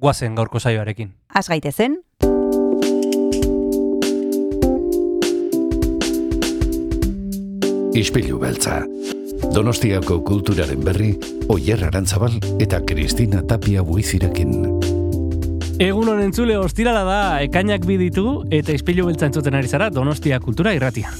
[0.00, 1.12] guazen gaurko saioarekin.
[1.34, 2.00] Az gaitezen,
[8.00, 8.84] Ispilu beltza.
[9.54, 11.10] Donostiako kulturaren berri,
[11.50, 14.54] Oyer Arantzabal eta Kristina Tapia buizirekin.
[15.80, 20.74] Egun honen entzule ostirala da, ekainak biditu eta izpilu beltza entzuten ari zara Donostia Kultura
[20.76, 21.10] Irratia.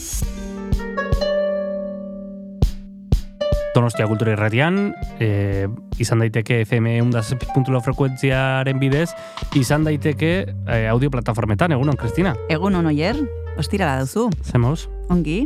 [3.74, 5.68] Donostia Kultura Irratian, e,
[6.02, 9.10] izan daiteke FM undaz.lau frekuentziaren bidez,
[9.58, 12.34] izan daiteke e, audio plataformetan, egunon, Kristina?
[12.50, 13.20] egun onoier,
[13.60, 14.28] ostirala duzu.
[14.42, 14.88] Zemoz?
[15.10, 15.44] Ongi?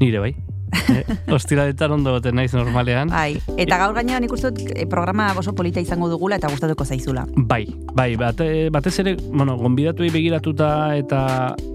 [0.00, 0.34] Nire bai.
[0.92, 3.10] E, ostiraletan ondo goten naiz normalean.
[3.12, 6.84] Bai, eta gaur gainean nik uste dut eh, programa oso polita izango dugula eta gustatuko
[6.84, 7.26] zaizula.
[7.36, 7.64] Bai,
[7.94, 11.22] bai, bate, batez ere, bueno, gonbidatuei begiratuta eta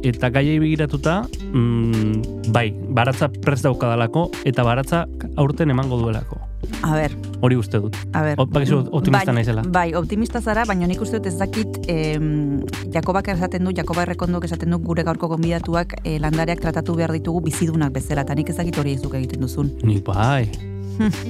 [0.04, 5.06] eta gaiei begiratuta, mm, bai, baratza prest daukadalako eta baratza
[5.38, 6.51] aurten emango duelako.
[6.84, 7.96] A ber, Hori uste dut.
[8.14, 8.38] a ber.
[8.38, 9.62] Bakizu, optimista bai, naizela.
[9.68, 12.62] Bai, optimista zara, baina nik uste dut ez dakit em,
[12.94, 17.42] Jakobak esaten du, Jakoba errekondok esaten du gure gaurko gonbidatuak eh, landareak tratatu behar ditugu
[17.42, 19.72] bizidunak bezala, eta nik ez dakit hori ezuk egiten duzun.
[19.84, 20.50] Nik bai,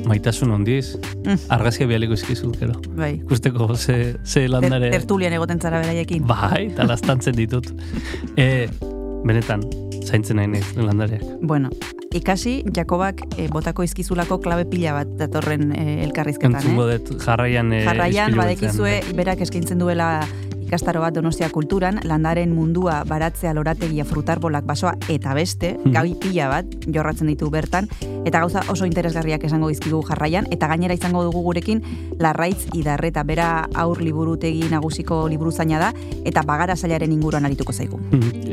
[0.05, 1.37] maitasun ondiz, Mm.
[1.53, 2.73] argazkia bialiko izkizu, gero.
[2.97, 4.89] Bai, Ikusteko ze, ze Ter, landare...
[4.91, 6.25] tertulian egoten zara beraiekin.
[6.27, 7.71] Bai, eta lastantzen ditut.
[8.37, 8.67] E,
[9.25, 9.63] benetan,
[10.05, 11.23] zaintzen nahi naiz landareak.
[11.41, 11.69] Bueno,
[12.17, 16.99] ikasi Jakobak eh, botako izkizulako klabe pila bat datorren eh, elkarrizketan, Entzungo eh?
[16.99, 17.71] dut jarraian...
[17.73, 20.13] E, Jarraian, badekizue, berak eskaintzen duela
[20.71, 25.91] ikastaro bat Donostia kulturan, landaren mundua, baratzea, lorategia, frutarbolak, basoa, eta beste, Mhm.
[25.91, 27.89] gabi pila bat, jorratzen ditu bertan,
[28.23, 31.83] eta gauza oso interesgarriak esango dizkigu jarraian, eta gainera izango dugu gurekin
[32.19, 35.93] Larraitz Idarreta, bera aur liburutegi nagusiko liburuzaina da,
[36.23, 37.99] eta bagara zailaren inguruan arituko zaigu.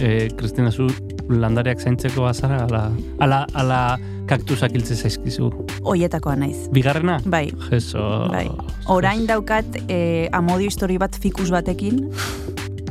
[0.00, 0.88] e, Kristina, zu
[1.28, 2.90] landareak zaintzeko azara, ala,
[3.20, 5.50] ala, ala kaktusak hiltze zaizkizu.
[5.84, 6.68] Hoietakoa naiz.
[6.72, 7.18] Bigarrena?
[7.26, 8.02] Bai, Jeso.
[8.32, 8.46] Bai.
[8.92, 12.04] Orain daukat eh, amodio histori bat fikus batekin,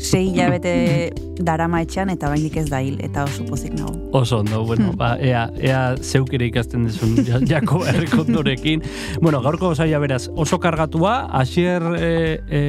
[0.01, 0.73] sei hilabete
[1.47, 3.93] darama etxean eta oraindik ez da hil, eta oso pozik nago.
[4.17, 4.97] Oso ondo, bueno, Hmm.
[4.97, 8.81] ba, ea, ea zeuk ere ikasten duzun ja- jako errekondorekin.
[9.21, 12.61] bueno, gaurko zaila beraz, oso kargatua, asier e, e,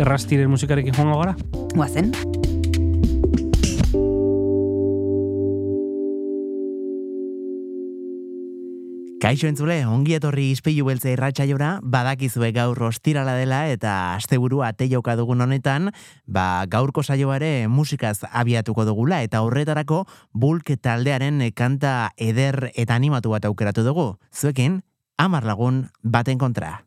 [0.00, 1.36] errastiren musikarekin joango gara?
[1.74, 2.12] Guazen?
[9.24, 15.14] Kaixo entzule, ongi etorri izpilu beltza irratsaiora, badakizue gaur ostirala dela eta asteburua ate joka
[15.16, 15.88] dugun honetan,
[16.28, 20.04] ba gaurko saioa ere musikaz abiatuko dugula eta horretarako
[20.34, 24.10] bulk taldearen kanta eder eta animatu bat aukeratu dugu.
[24.28, 24.82] Zuekin,
[25.16, 26.82] amar lagun baten kontra.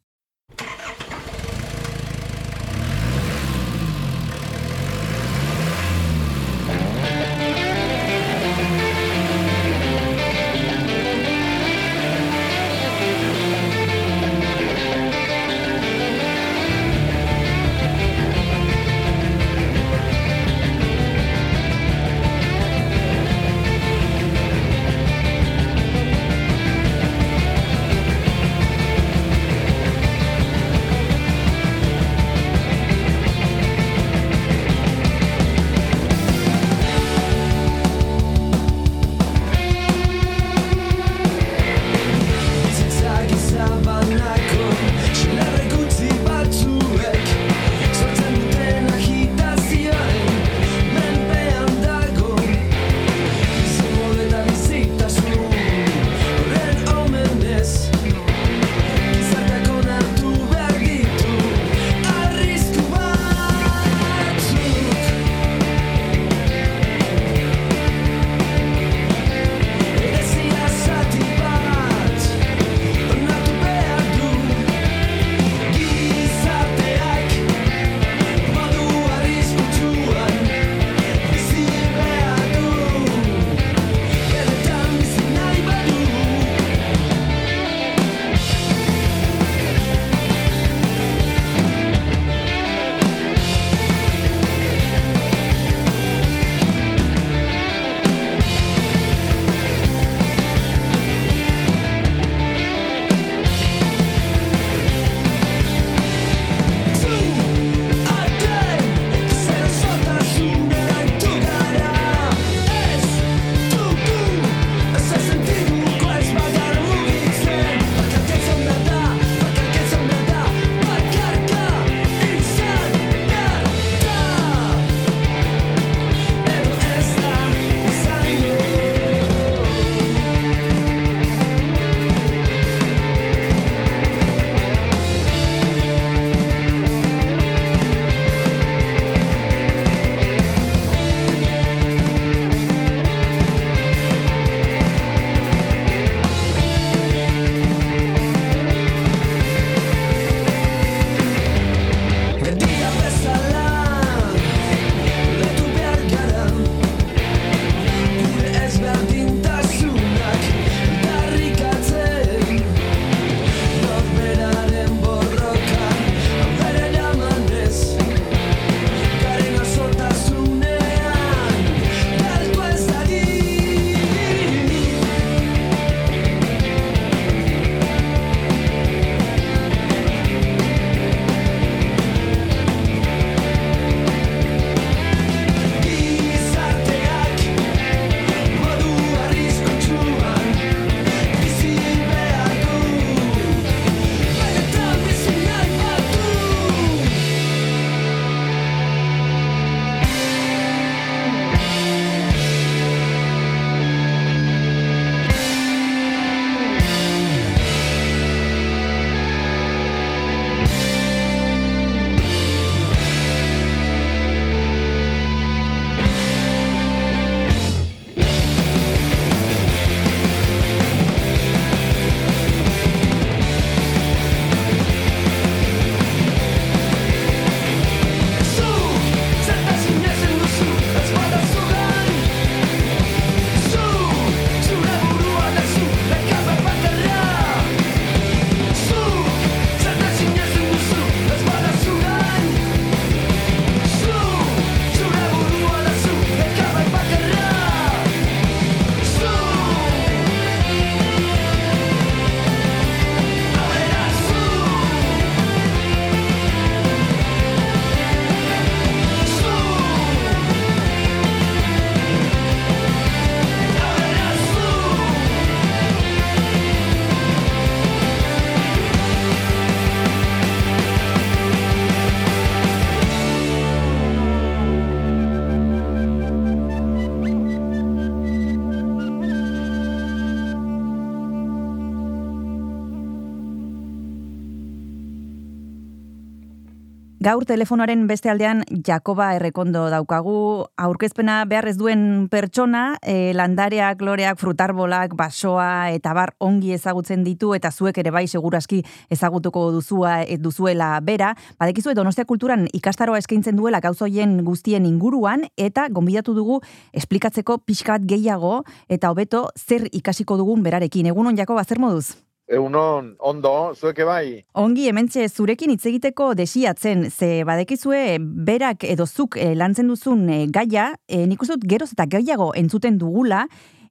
[287.28, 294.38] Gaur telefonoaren beste aldean Jakoba Errekondo daukagu, aurkezpena behar ez duen pertsona, e, landareak, loreak,
[294.40, 298.80] frutarbolak, basoa eta bar ongi ezagutzen ditu eta zuek ere bai seguraski
[299.12, 301.34] ezagutuko duzua e, duzuela bera.
[301.60, 306.62] Badekizu Donostia kulturan ikastaroa eskaintzen duela gauzoien guztien inguruan eta gonbidatu dugu
[306.94, 311.12] esplikatzeko pixkat gehiago eta hobeto zer ikasiko dugun berarekin.
[311.12, 312.27] Egunon Jakoba, zer moduz?
[312.48, 314.46] Egunon, ondo, zueke bai.
[314.56, 320.46] Ongi, hementxe zurekin hitz egiteko desiatzen, ze badekizue berak edo zuk e, lantzen duzun e,
[320.48, 323.44] gaia, e, nik uste dut geroz eta gehiago entzuten dugula,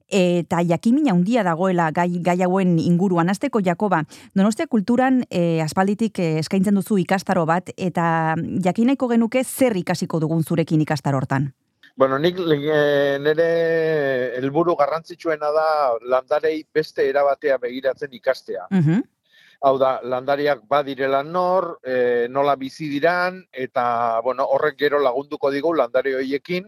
[0.09, 3.29] eta jakimina handia dagoela gai, gai hauen inguruan.
[3.29, 4.01] Azteko, Jakoba,
[4.33, 8.33] donostia kulturan e, aspalditik eskaintzen duzu ikastaro bat, eta
[8.65, 11.51] jakinaiko genuke zer ikasiko dugun zurekin ikastaro hortan?
[11.97, 13.45] Bueno, nik e, nire
[14.37, 15.69] helburu garrantzitsuena da
[16.05, 18.67] landarei beste erabatea begiratzen ikastea.
[18.71, 19.01] Uh
[19.65, 25.71] Hau da, landariak badirela nor, e, nola bizi diran, eta bueno, horrek gero lagunduko digu
[25.73, 26.67] landare hoiekin,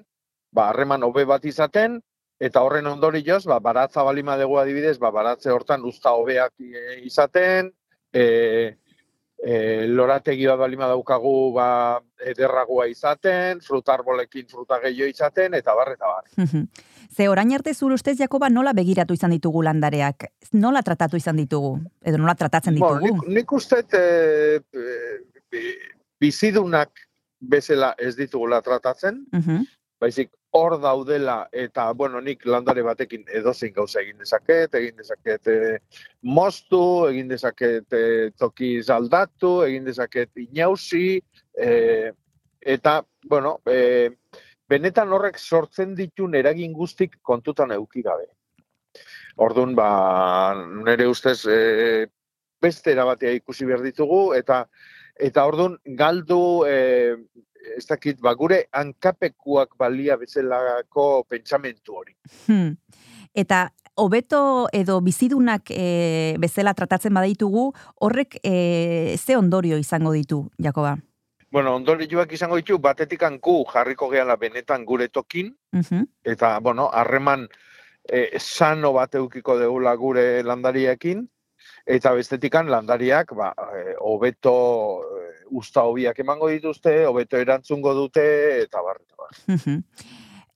[0.50, 2.00] ba, harreman hobe bat izaten,
[2.42, 7.70] eta horren ondorioz, ba, baratza balima dugu adibidez, ba, baratze hortan usta hobeak e, izaten,
[8.12, 8.26] e,
[9.44, 11.70] e, lorategi bat balima daukagu ba,
[12.20, 16.64] ederragoa izaten, frutarbolekin fruta gehiago izaten, eta bar, eta bar.
[17.10, 20.30] Ze orain arte zure ustez, Jakoba, nola begiratu izan ditugu landareak?
[20.54, 21.78] Nola tratatu izan ditugu?
[22.04, 23.00] Edo nola tratatzen ditugu?
[23.00, 24.62] Bueno, nik, nik uste e,
[25.52, 25.74] e,
[26.20, 27.08] bizidunak
[27.40, 29.62] bezala ez ditugula tratatzen, Uh
[30.00, 35.50] baizik hor daudela eta bueno, nik landare batekin edozein gauza egin dezaket, egin dezaket
[36.24, 37.98] moztu, egin dezaket
[38.38, 41.20] toki zaldatu, egin dezaket inausi,
[41.54, 42.12] e,
[42.62, 44.10] eta, bueno, e,
[44.70, 48.28] benetan horrek sortzen ditun eragin guztik kontutan euki gabe.
[49.38, 49.90] Orduan, ba,
[50.86, 52.08] nire ustez, e,
[52.62, 54.66] beste erabatea ikusi behar ditugu, eta
[55.20, 56.76] eta orduan, galdu e,
[57.78, 62.16] ez dakit, ba, gure hankapekuak balia bezalako pentsamentu hori.
[62.48, 62.76] Hmm.
[63.34, 63.68] Eta
[64.00, 67.70] hobeto edo bizidunak e, bezala tratatzen badaitugu,
[68.02, 70.98] horrek e, ze ondorio izango ditu, Jakoba?
[71.52, 77.48] Bueno, ondorioak izango ditu, batetik hanku jarriko gehala benetan gure tokin, Uh eta, bueno, harreman
[78.08, 81.28] e, sano bat eukiko deula gure landariekin,
[81.86, 84.56] eta bestetikan landariak, ba, e, hobeto
[85.50, 88.26] usta hobiak emango dituzte, hobeto erantzungo dute,
[88.64, 89.80] eta bar, eta bar.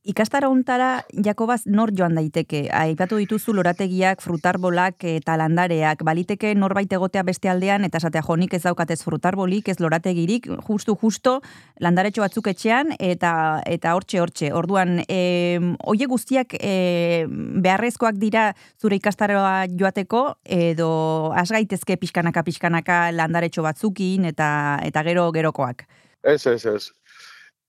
[0.04, 2.66] Ikastara untara, Jakobaz, nor joan daiteke?
[2.76, 6.02] Aipatu dituzu lorategiak, frutarbolak eta landareak.
[6.04, 11.38] Baliteke norbait egotea beste aldean, eta esatea jonik ez daukatez frutarbolik, ez lorategirik, justu, justo,
[11.80, 13.32] landaretxo batzuk etxean, eta
[13.64, 14.52] eta hortxe, hortxe.
[14.52, 17.24] Orduan, e, oie guztiak e,
[17.64, 24.50] beharrezkoak dira zure ikastaroa joateko, edo has gaitezke pixkanaka, pixkanaka landaretxo batzukin, eta
[24.84, 25.88] eta gero gerokoak.
[26.24, 26.92] Ez, ez, ez.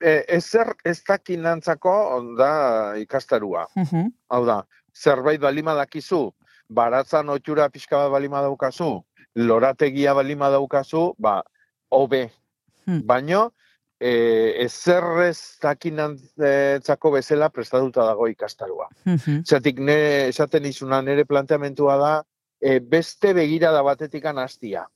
[0.02, 1.94] E, ezer ez dakinantzako
[2.38, 2.52] da
[3.00, 3.66] ikastarua.
[3.76, 4.62] Uh Hau da,
[4.94, 6.30] zerbait balima dakizu,
[6.68, 11.42] baratzan otxura pixka bat balima daukazu, lorategia balima daukazu, ba,
[11.90, 12.30] hobe.
[12.86, 13.00] Hmm.
[13.06, 13.52] Baino,
[14.00, 14.12] e,
[14.64, 18.88] ezer ez dakinantzako bezala prestatuta dago ikastarua.
[19.44, 22.14] Zatik, ne, esaten izuna nire planteamentua da,
[22.60, 24.86] e, beste begirada batetikan hastia.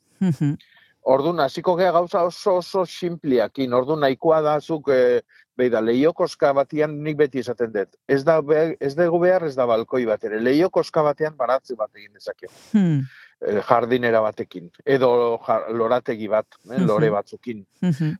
[1.08, 5.22] Orduan, hasiko gea gauza oso oso simpliakin, orduan nahikoa da zuk, e,
[5.56, 7.96] beida, leiokoska batian nik beti esaten dut.
[8.06, 10.40] Ez da, be, ez dugu behar, ez da balkoi bat ere.
[10.44, 12.52] Leiokoska batean baratze bat egin dezakegu.
[12.74, 13.00] Hmm.
[13.40, 14.68] E, jardinera batekin.
[14.84, 17.14] Edo jar, lorategi bat, eh, lore Mhm.
[17.16, 17.64] batzukin.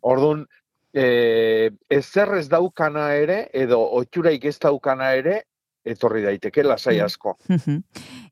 [0.01, 0.47] Orduan,
[0.95, 5.43] e, ezer ez daukana ere, edo otxuraik ez daukana ere,
[5.85, 7.05] etorri daiteke lasai Mm.
[7.05, 7.37] asko.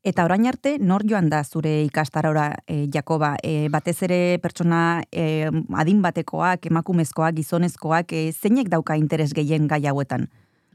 [0.06, 3.32] Eta orain arte, nor joan da zure ikastarora, e, Jakoba?
[3.42, 5.48] E, batez ere pertsona e,
[5.82, 10.28] adin batekoak, emakumezkoak, gizonezkoak, e, zeinek dauka interes gehien gai hauetan?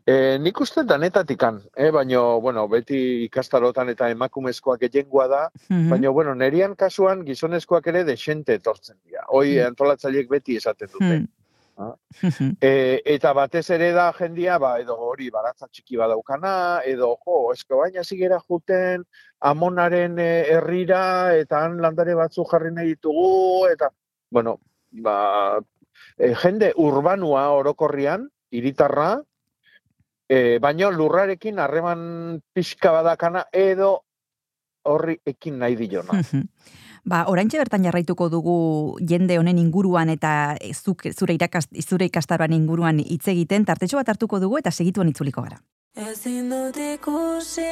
[0.03, 1.93] E, nik uste danetatikan, eh?
[1.95, 5.89] baina, bueno, beti ikastarotan eta emakumezkoak gehiengoa da, Mhm.
[5.93, 9.23] baina, bueno, nerian kasuan gizonezkoak ere desente etortzen dira.
[9.29, 9.67] Hoi Mm.
[9.71, 11.17] antolatzaileek beti esaten dute.
[11.21, 11.27] Hmm.
[12.61, 16.53] E, eta batez ere da jendia, ba, edo hori baratza txiki badaukana,
[16.87, 19.05] edo, jo, esko baina zigera juten
[19.51, 21.03] amonaren e, herrira,
[21.37, 23.91] eta han landare batzu jarri nahi ditugu, eta,
[24.31, 24.59] bueno,
[25.05, 25.17] ba,
[26.17, 29.15] e, jende urbanua orokorrian, hiritarra,
[30.29, 32.03] e, baino lurrarekin harreman
[32.53, 33.97] pixka badakana, edo
[34.87, 36.21] horri ekin nahi dilona.
[37.03, 38.55] Ba, oraintxe bertan jarraituko dugu
[39.09, 44.39] jende honen inguruan eta zuk, zure, irakas, zure ikastaroan inguruan hitz egiten, tartetxo bat hartuko
[44.39, 45.57] dugu eta segituan itzuliko gara.
[45.91, 47.65] Ezin dut ikusi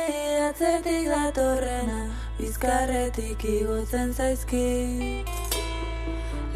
[0.43, 2.01] atzetik datorrena
[2.36, 5.24] Bizkarretik igotzen zaizki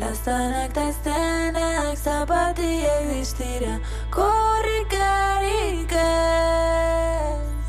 [0.02, 3.80] Laztanak ta eztenak zapatiek distira
[4.12, 7.64] Korrikarik ez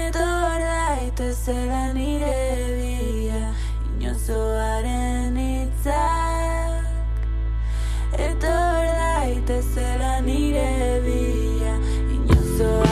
[0.00, 2.36] Etor daitezela nire
[2.80, 2.87] bia
[4.28, 6.84] Inozoaren hitzak
[8.12, 11.74] Etor daitezela nire bia
[12.12, 12.87] Inozoaren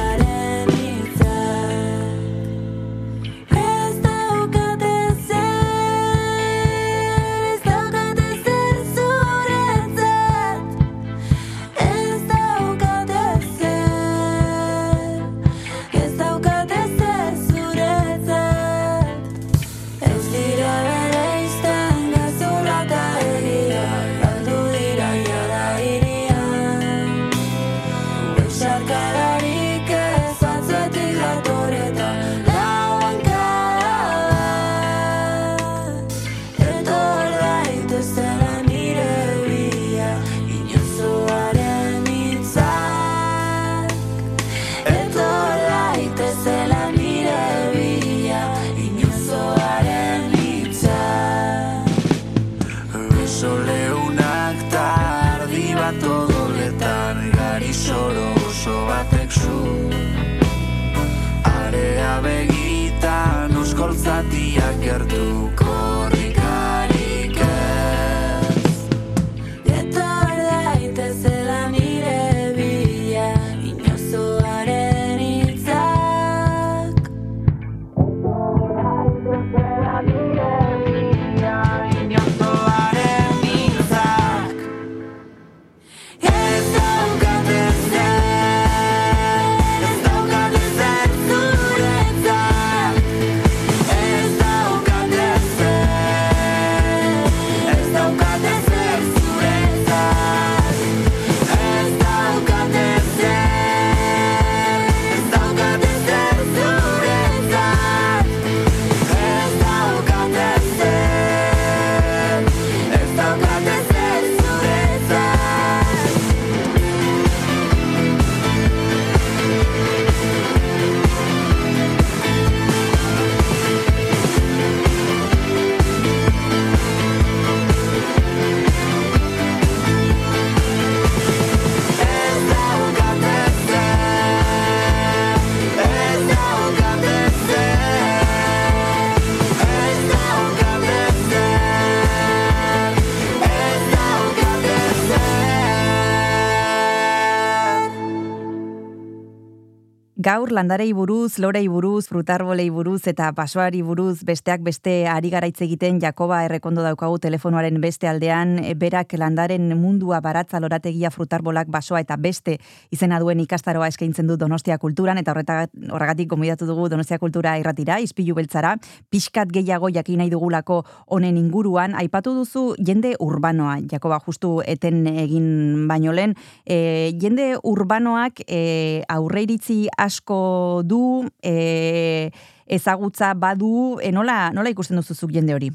[150.56, 156.38] landarei buruz, lorei buruz, frutarbolei buruz eta basoari buruz besteak beste ari garaitz egiten Jakoba
[156.46, 162.56] errekondo daukagu telefonoaren beste aldean, e, berak landaren mundua baratza lorategia frutarbolak basoa eta beste
[162.90, 168.38] izena duen ikastaroa eskaintzen du Donostia Kulturan eta horregatik gomidatu dugu Donostia Kultura irratira, izpilu
[168.38, 168.76] beltzara,
[169.12, 170.80] pixkat gehiago jakin nahi dugulako
[171.12, 176.32] honen inguruan, aipatu duzu jende urbanoa, Jakoba justu eten egin baino lehen,
[176.64, 180.45] e, jende urbanoak e, aurreiritzi asko
[180.84, 182.30] du, e,
[182.66, 185.70] ezagutza badu, e, nola, nola ikusten duzuzuk jende hori?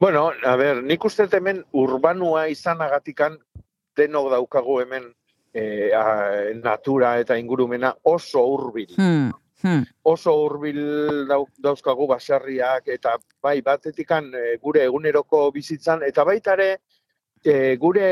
[0.00, 3.38] Bueno, a ber, nik uste hemen urbanua izanagatikan
[3.96, 5.06] denok daukagu hemen
[5.54, 6.04] e, a,
[6.58, 8.90] natura eta ingurumena oso hurbil.
[8.98, 9.30] Hmm,
[9.62, 10.80] hmm, Oso hurbil
[11.30, 16.70] dau, dauzkagu baserriak eta bai batetikan gure eguneroko bizitzan eta baita ere
[17.44, 18.08] e, gure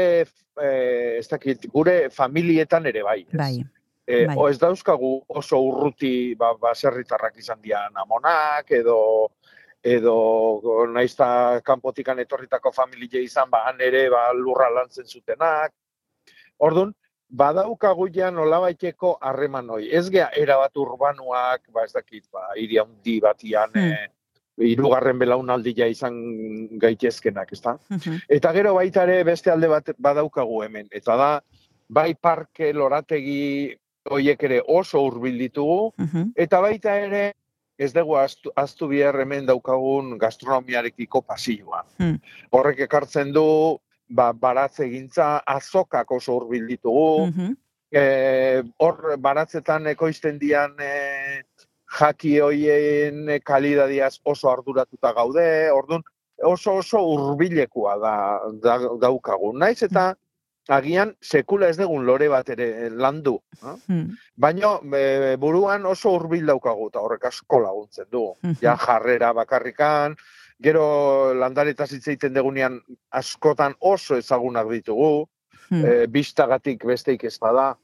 [0.61, 0.71] e,
[1.19, 3.21] ez dakit, gure familietan ere bai.
[3.27, 3.39] Ez?
[3.39, 3.55] bai.
[4.07, 4.35] E, Bai.
[4.37, 9.31] o ez dauzkagu oso urruti ba, baserritarrak izan dian amonak, edo
[9.83, 10.15] edo
[10.91, 15.73] naizta kanpotikan etorritako familie izan, ba, han ere ba, lurra lantzen zutenak.
[16.59, 16.93] Ordun
[17.29, 19.89] badaukagu ja nolabaiteko harreman hoi.
[19.91, 23.91] Ez gea erabat urbanuak, ba ez dakit, ba, hiri handi batian, Hmm.
[23.91, 24.09] eh,
[24.63, 26.15] hirugarren belaunaldia izan
[26.79, 27.79] gaitezkenak, ezta?
[28.29, 30.89] Eta gero baita ere beste alde bat badaukagu hemen.
[30.93, 31.31] Eta da,
[31.89, 33.75] bai parke lorategi
[34.11, 36.33] hoiek ere oso hurbil ditugu, Mhm.
[36.37, 37.35] eta baita ere
[37.79, 41.85] ez dugu aztu, aztu bihar hemen daukagun gastronomiarekiko pasioa.
[41.99, 42.19] Hmm.
[42.51, 47.57] Horrek ekartzen du, ba, baratze gintza, azokak oso hurbil ditugu, Mhm.
[47.93, 51.43] eh, hor baratzetan ekoizten dian eh,
[51.99, 56.03] jaki hoien kalidadiaz oso arduratuta gaude, ordun
[56.43, 59.53] oso oso hurbilekoa da, da daukagu.
[59.59, 60.17] Naiz eta
[60.69, 63.41] agian sekula ez dugun lore bat ere landu.
[63.63, 63.75] eh?
[63.89, 64.17] Hmm.
[64.37, 68.35] Baina e, buruan oso hurbil daukagu eta horrek asko laguntzen du.
[68.43, 68.57] Mhm.
[68.63, 70.17] Ja jarrera bakarrikan,
[70.63, 75.29] Gero landaretaz hitz egiten degunean askotan oso ezagunak ditugu,
[75.71, 75.85] Hmm.
[75.85, 77.77] e, bistagatik besteik ez bada.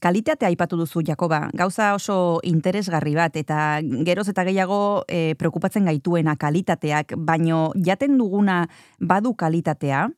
[0.00, 1.48] Kalitatea aipatu duzu, Jakoba.
[1.54, 8.66] Gauza oso interesgarri bat, eta geroz eta gehiago e, preokupatzen gaituena kalitateak, baino jaten duguna
[8.98, 10.08] badu kalitatea,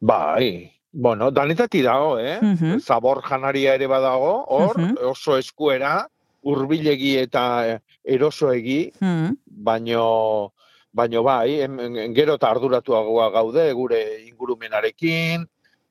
[0.00, 2.38] Bai, bueno, danetati dago, eh?
[2.40, 2.80] Mhm.
[2.80, 4.96] Zabor janaria ere badago, hor, Mhm.
[5.10, 6.08] oso eskuera,
[6.42, 10.52] hurbilegi eta eh, erosoegi, hmm, baino,
[10.92, 15.46] baino bai, em, gero eta arduratuagoa gaude gure ingurumenarekin,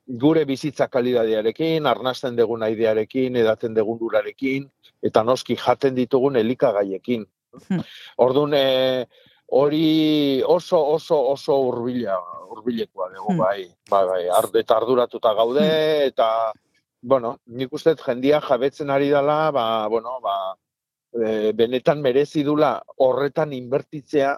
[0.06, 4.70] gure bizitza kalidadearekin, arnasten dugun aidearekin, edaten dugun urarekin,
[5.02, 7.26] eta noski jaten ditugun elikagaiekin.
[7.68, 7.80] Hmm.
[8.16, 9.06] Orduan, eh,
[9.48, 12.16] hori oso oso oso hurbila
[12.50, 13.38] hurbilekoa dugu Hmm.
[13.38, 14.28] bai bai bai.
[14.28, 16.52] Ar, eta arduratuta gaude eta
[17.02, 20.56] bueno nik uste jendia jabetzen ari dela ba bueno ba
[21.12, 24.36] e, benetan merezi dula horretan inbertitzea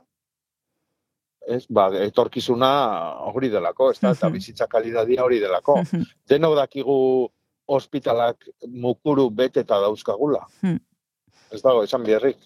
[1.48, 2.70] ez ba etorkizuna
[3.32, 4.12] hori delako ez da?
[4.12, 5.82] Eta bizitza kalitatea hori delako.
[5.90, 7.28] Hmm, denok dakigu
[7.68, 10.46] ospitalak mukuru beteta dauzkagula.
[10.60, 10.78] Hmm.
[11.52, 12.36] Ez dago esan biherrik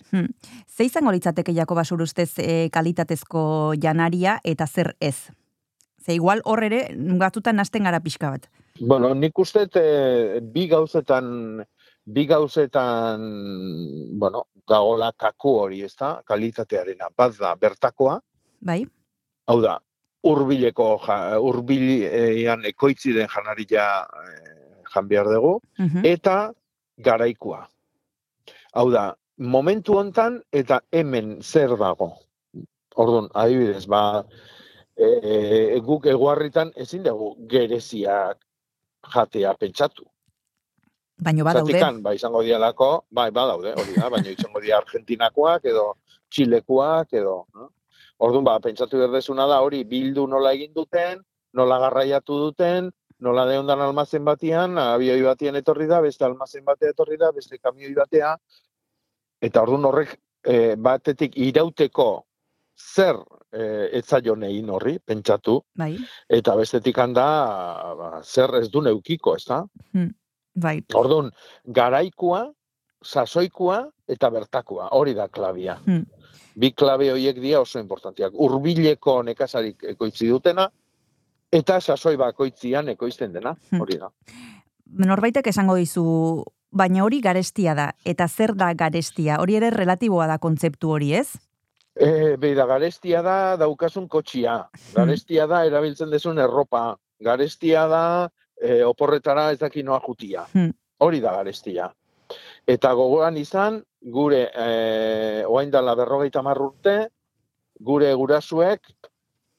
[0.68, 5.28] Ze izango litzateke Jakoba zure ustez e, kalitatezko janaria eta zer ez?
[6.04, 6.88] Ze igual hor ere
[7.18, 8.48] batzutan nasten gara pixka bat.
[8.80, 11.62] Bueno, nik uste eh, bi gauzetan,
[12.04, 13.20] bi gauzetan,
[14.18, 17.08] bueno, dagola kaku hori, ez da, kalitatearena.
[17.16, 18.18] Bat da, bertakoa,
[18.60, 18.80] Bai?
[19.46, 19.76] hau da,
[20.24, 20.88] hurbileko,
[21.42, 23.86] hurbilean ekoitzi den janaria
[24.24, 26.04] eh, jan behar dugu, Mhm.
[26.04, 26.52] eta
[26.98, 27.66] garaikoa.
[28.72, 32.12] Hau da, momentu hontan eta hemen zer dago.
[32.96, 34.22] Orduan, adibidez, ba,
[34.96, 38.40] e, guk eguarritan ezin dugu gereziak
[39.14, 40.06] jatea pentsatu.
[41.22, 41.72] Baino badaude.
[41.72, 45.86] Zatikan, ba, izango dialako, bai, badaude, hori da, baina izango dira Argentinakoak edo
[46.32, 47.68] Txilekoak edo, no?
[48.22, 51.20] Orduan, ba, pentsatu berdezuna da, hori bildu nola egin duten,
[51.52, 52.88] nola garraiatu duten,
[53.22, 57.94] nola deondan almazen batian, abioi batian etorri da, beste almazen batea etorri da, beste kamioi
[57.94, 58.34] batea,
[59.42, 62.08] eta orduan horrek e, batetik irauteko
[62.78, 63.20] zer
[63.52, 63.62] e,
[64.00, 65.92] etzaion egin horri, pentsatu, Bai,
[66.40, 67.26] eta bestetik handa
[67.98, 69.62] ba, zer ez du neukiko, ez da?
[70.54, 70.76] bai.
[70.98, 71.30] Orduan,
[71.66, 72.46] garaikoa,
[73.02, 75.78] sasoikoa eta bertakoa, hori da klabia.
[75.86, 76.04] Hmm.
[76.58, 78.34] Bi klabe horiek dira oso importantiak.
[78.44, 80.66] Urbileko nekazarik ekoitzi dutena,
[81.52, 83.80] eta sasoi bakoitzian ekoizten dena, Hmm.
[83.80, 84.10] hori da.
[84.86, 87.92] Norbaitek esango dizu, baina hori garestia da.
[88.04, 89.38] Eta zer da garestia?
[89.40, 91.36] Hori ere relatiboa da kontzeptu hori, ez?
[91.94, 99.50] E, beida, garestia da daukasun kotxia, garestia da erabiltzen dezun erropa, garestia da e, oporretara
[99.52, 100.46] ez daki noa jutia.
[100.54, 100.72] Hmm.
[100.98, 101.90] Hori da garestia.
[102.66, 107.08] Eta gogoan izan, gure e, oain dala berrogeita hamar urte,
[107.80, 108.80] gure gurasuek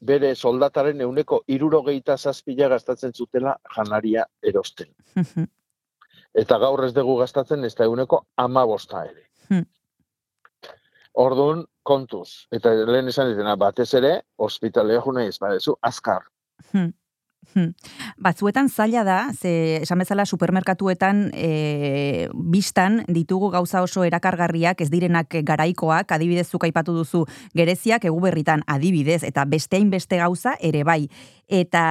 [0.09, 4.89] bere soldataren euneko irurogeita zazpila gastatzen zutela janaria erosten.
[6.43, 9.27] Eta gaur ez dugu gastatzen ez da euneko amabosta ere.
[9.49, 9.65] Hmm.
[11.25, 12.47] Orduan, kontuz.
[12.51, 16.25] Eta lehen esan ditena, batez ere, ospitalea juna ez badezu, azkar.
[18.17, 25.35] Batzuetan zaila da, ze esan bezala supermerkatuetan e, bistan ditugu gauza oso erakargarriak ez direnak
[25.45, 27.25] garaikoak, adibidez zuk aipatu duzu
[27.55, 31.07] gereziak egu berritan adibidez, eta bestein beste gauza ere bai.
[31.47, 31.83] Eta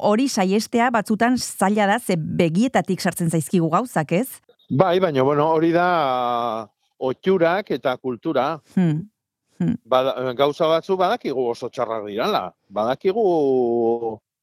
[0.00, 4.28] hori saiestea batzutan zaila da, ze begietatik sartzen zaizkigu gauzak, ez?
[4.70, 8.58] Bai, baina, bueno, hori da otxurak eta kultura.
[8.74, 9.06] Hmm.
[9.84, 12.52] Bada, gauza batzu badakigu oso txarrak dirala.
[12.70, 13.24] Badakigu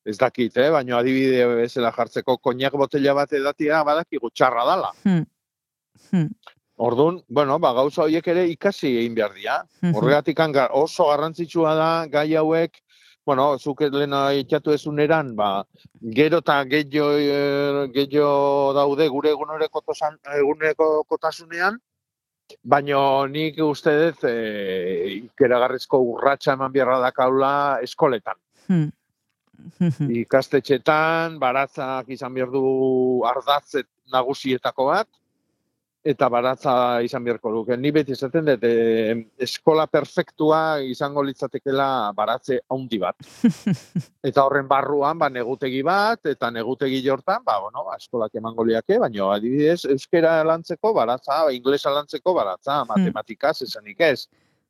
[0.06, 0.70] ez dakit, eh?
[0.72, 4.92] baina adibide bezala jartzeko koinak botella bat edatia badakigu txarra dala.
[5.04, 5.26] Hmm.
[6.12, 6.30] Hmm.
[6.78, 9.62] Orduan, bueno, ba, gauza horiek ere ikasi egin behar dira.
[9.82, 9.94] Mhm.
[9.96, 12.82] Horregatik ga- oso garrantzitsua da gai hauek,
[13.26, 15.64] bueno, zuk lehena itxatu ezuneran, ba,
[16.14, 21.80] gero eta gehiago, eh, gehiago daude gure eguneroko tosan- eguneroko kotasunean,
[22.64, 24.36] baino nik uste dut e,
[25.24, 28.36] ikeragarrizko urratsa eman beharra dakaula eskoletan.
[28.68, 28.92] Hmm.
[29.76, 30.08] Hmm.
[30.22, 32.64] Ikastetxetan, baratzak izan behar du
[33.28, 35.10] ardatzet nagusietako bat,
[36.06, 37.76] eta baratza izan beharko luke.
[37.82, 41.88] Ni beti esaten dut, e, eskola perfektua izango litzatekela
[42.18, 43.26] baratze handi bat.
[44.30, 49.00] Eta horren barruan, ba, negutegi bat, eta negutegi jortan, ba, bueno, ba, eskolak emango liake,
[49.02, 54.26] baina adibidez, euskera lantzeko baratza, inglesa lantzeko baratza, matematikaz, esanik ez.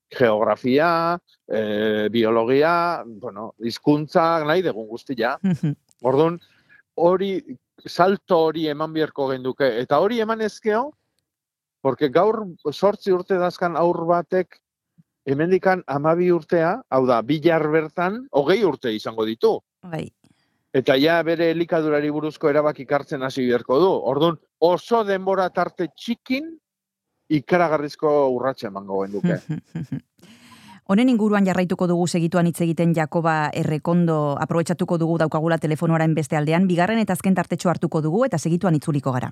[0.09, 5.35] Geografia, e, biologia, bueno, hizkuntza nahi dugun guztia.
[6.01, 6.39] Orduan,
[6.95, 7.31] hori,
[7.85, 9.71] salto hori eman biharko genduke.
[9.81, 10.91] Eta hori eman ezkeo,
[11.81, 14.59] porque gaur sortzi urte dazkan aur batek
[15.25, 19.57] hemendikan amabi urtea, hau da, bilar bertan, hogei urte izango ditu.
[19.85, 20.07] Bai.
[20.75, 23.91] Eta ja bere elikadurari buruzko erabakik hartzen hasi beharko du.
[24.11, 26.49] Orduan, oso denbora tarte txikin,
[27.29, 29.39] ikaragarrizko urratxe emango genduke.
[30.85, 36.67] Honen inguruan jarraituko dugu segituan hitz egiten Jakoba Errekondo aprobetxatuko dugu daukagula telefonoaren beste aldean,
[36.69, 39.31] bigarren eta azken tartetxo hartuko dugu eta segituan itzuliko gara.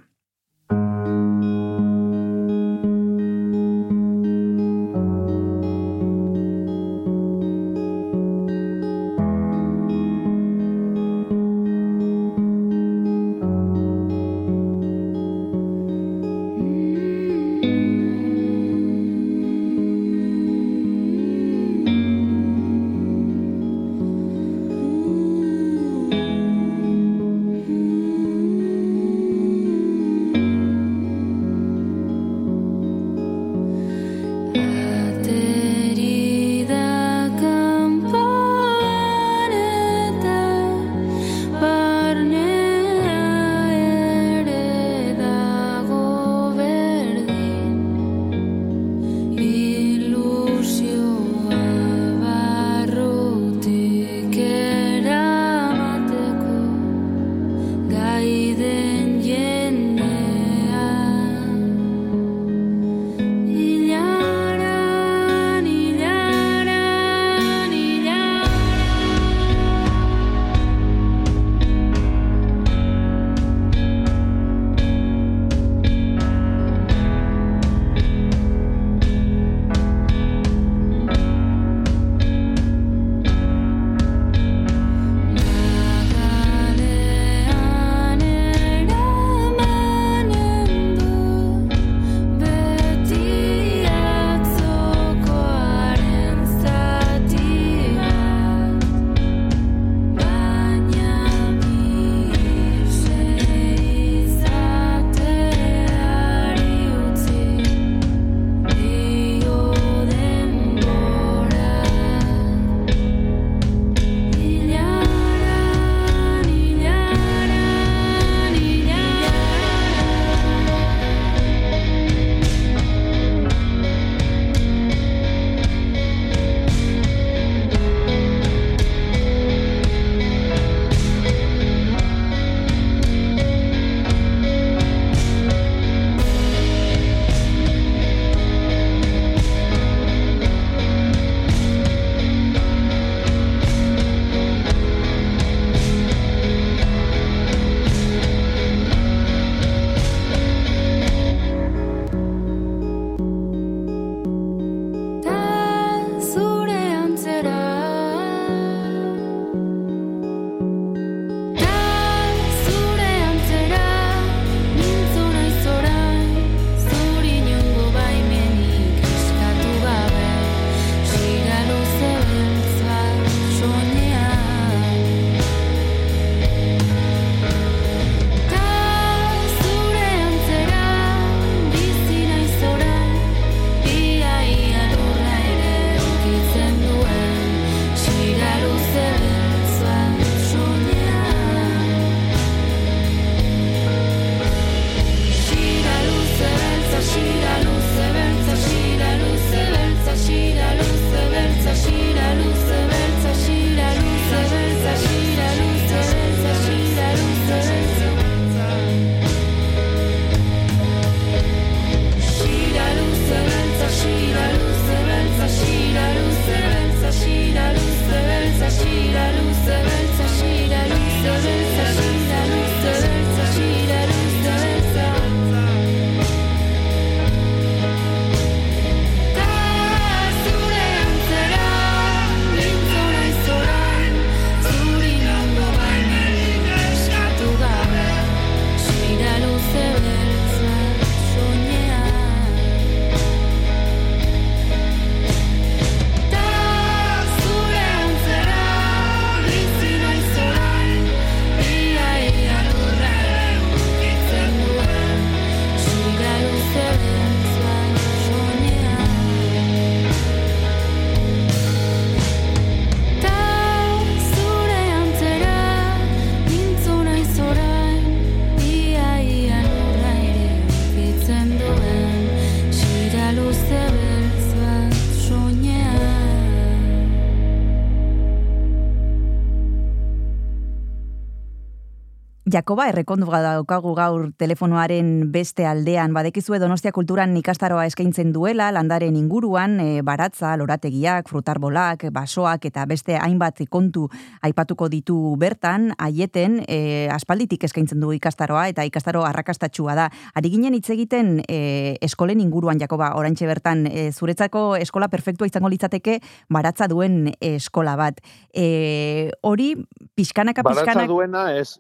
[282.54, 289.80] Jakoba, errekondu daukagu gaur telefonoaren beste aldean, badekizue Donostia Kulturan ikastaroa eskaintzen duela, landaren inguruan,
[289.82, 294.06] e, baratza, lorategiak, frutarbolak, basoak eta beste hainbat kontu
[294.46, 300.06] aipatuko ditu bertan, haieten e, aspalditik eskaintzen du ikastaroa eta ikastaro arrakastatxua da.
[300.36, 305.74] Ari ginen hitz egiten e, eskolen inguruan, Jakoba, orantxe bertan, e, zuretzako eskola perfektua izango
[305.74, 306.20] litzateke
[306.54, 308.22] baratza duen eskola bat.
[308.54, 309.74] E, hori,
[310.14, 311.80] pixkanaka, Baratza pixkanaka, duena ez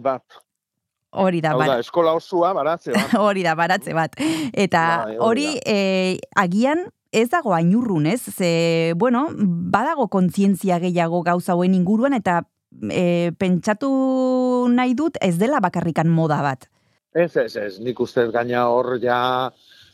[0.00, 0.22] bat.
[1.12, 3.10] hori da, Hau bara- da, eskola osua baratze bat.
[3.20, 4.14] hori da, baratze bat.
[4.52, 5.60] Eta Bai, hori da.
[5.66, 8.22] e, agian, ez dago ainurrun, ez?
[8.32, 12.42] Ze, bueno, badago kontzientzia gehiago gauza hauen inguruan, eta
[12.90, 16.68] e, pentsatu nahi dut ez dela bakarrikan moda bat.
[17.14, 19.50] Ez, ez, ez, nik uste gaina hor ja,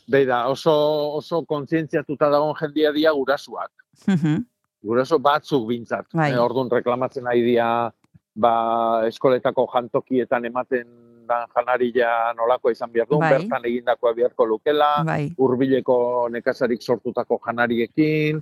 [0.07, 0.71] beida, oso,
[1.19, 3.71] oso kontzientziatuta dagoen jendia dia gurasuak.
[4.07, 4.45] Mhm,
[4.81, 6.05] Guraso batzuk bintzat.
[6.15, 6.31] Bai.
[6.31, 7.91] Eh, orduan reklamatzen nahi dia,
[8.39, 10.87] ba, eskoletako jantokietan ematen
[11.29, 13.33] dan janaria nolakoa izan behar duen, Bai.
[13.37, 15.31] bertan egindakoa beharko lukela, bai.
[15.37, 18.39] hurbileko nekazarik sortutako janariekin,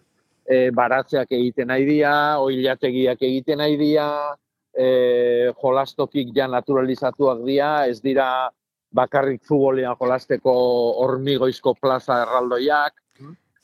[0.47, 4.07] e, baratzeak egiten nahi dira, oilategiak egiten nahi dira,
[4.71, 8.29] e, jolastokik ja naturalizatuak dira, ez dira
[8.95, 10.53] bakarrik futbolean jolasteko
[11.03, 12.93] hormigoizko plaza erraldoiak,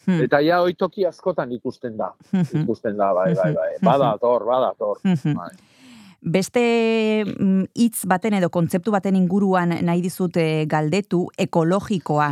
[0.03, 0.19] Hmm.
[0.19, 4.97] eta ja oitoki askotan ikusten da, Mhm, ikusten da, bai, bai, bai, badator, badator.
[5.05, 5.33] mhm.
[5.37, 5.53] Bai.
[6.23, 12.31] Beste mm, hitz baten edo kontzeptu baten inguruan nahi dizut eh, galdetu, ekologikoa.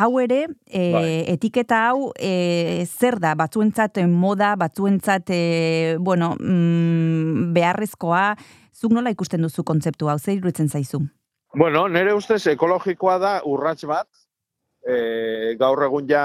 [0.00, 1.06] Hau ere, e, Bai.
[1.32, 8.36] etiketa hau e, zer da, batzuentzat moda, batzuentzat, e, bueno, mm, beharrezkoa,
[8.72, 11.02] zuk nola ikusten duzu kontzeptu hau, zer iruditzen zaizu?
[11.58, 14.08] Bueno, nire ustez ekologikoa da urrats bat,
[14.86, 16.24] e, gaur egun ja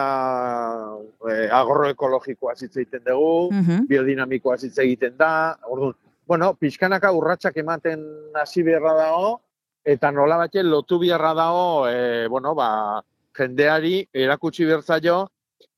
[1.26, 8.04] e, agroekologikoa hitz egiten dugu, Mhm, biodinamikoa hitz egiten da, orduan, bueno, pixkanaka urratsak ematen
[8.36, 9.42] hasi beharra dago,
[9.86, 13.02] eta nola batxe lotu beharra dago, e, bueno, ba,
[13.36, 15.28] jendeari erakutsi bertzaio,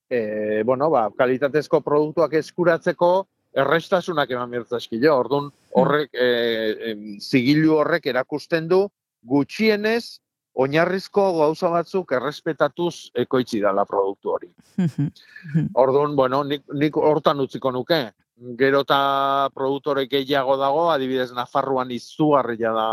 [0.09, 3.11] e, bueno, ba, kalitatezko produktuak eskuratzeko
[3.57, 5.15] errestasunak eman bertzazkio.
[5.17, 8.85] Orduan, horrek, e, zigilu horrek erakusten du,
[9.27, 10.19] gutxienez,
[10.57, 14.49] oinarrizko gauza batzuk errespetatuz ekoitzi dala produktu hori.
[14.77, 15.67] mhm.
[15.75, 18.11] Orduan, bueno, nik, nik hortan utziko nuke.
[18.37, 22.89] Gero eta produktore gehiago dago, adibidez Nafarroan izugarria da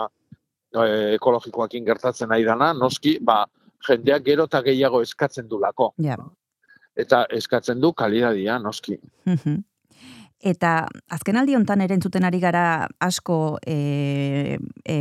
[0.73, 0.87] e,
[1.19, 3.43] ekologikoakin gertatzen ari dana, noski, ba,
[3.85, 5.93] jendeak gero eta gehiago eskatzen du lako.
[6.01, 6.17] Ja.
[6.97, 8.97] Eta eskatzen du kalidadia, noski.
[9.27, 9.61] Mhm.
[10.45, 14.97] Eta azken aldi hontan ere entzuten ari gara asko e, e,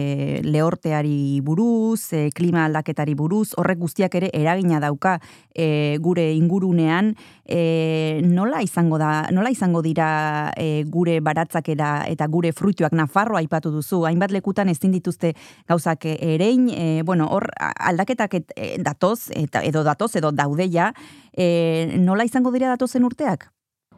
[0.46, 5.18] lehorteari buruz, e, klima aldaketari buruz, horrek guztiak ere eragina dauka
[5.52, 7.12] e, gure ingurunean,
[7.44, 12.96] e, nola izango da, nola izango dira e, gure baratzakera eta gure fruituak?
[12.96, 15.34] Nafarroa aipatu duzu, hainbat lekutan ezin dituzte
[15.68, 20.94] gauzak erein, e, bueno, hor aldaketak et, e, datoz, eta, edo datoz, edo daudeia,
[21.36, 23.50] e, nola izango dira datozen urteak?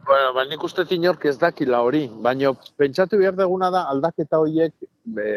[0.06, 4.74] Bueno, ba, nik uste inork ez dakila hori, baina pentsatu behar deguna da aldaketa horiek
[5.02, 5.30] be,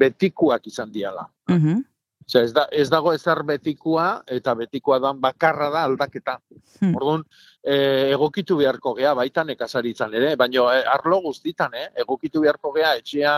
[0.00, 1.26] betikuak izan diala.
[1.48, 1.82] Mhm.
[2.30, 6.36] Osea, ez, da, ez dago ezer betikua, eta betikua dan bakarra da aldaketa.
[6.78, 6.94] Hmm.
[6.94, 7.24] Orduan,
[7.58, 7.74] e,
[8.14, 11.88] egokitu beharko gea, baita nekazaritzan ere, baina e, arlo guztitan, eh?
[12.04, 13.34] egokitu beharko gea, etxea,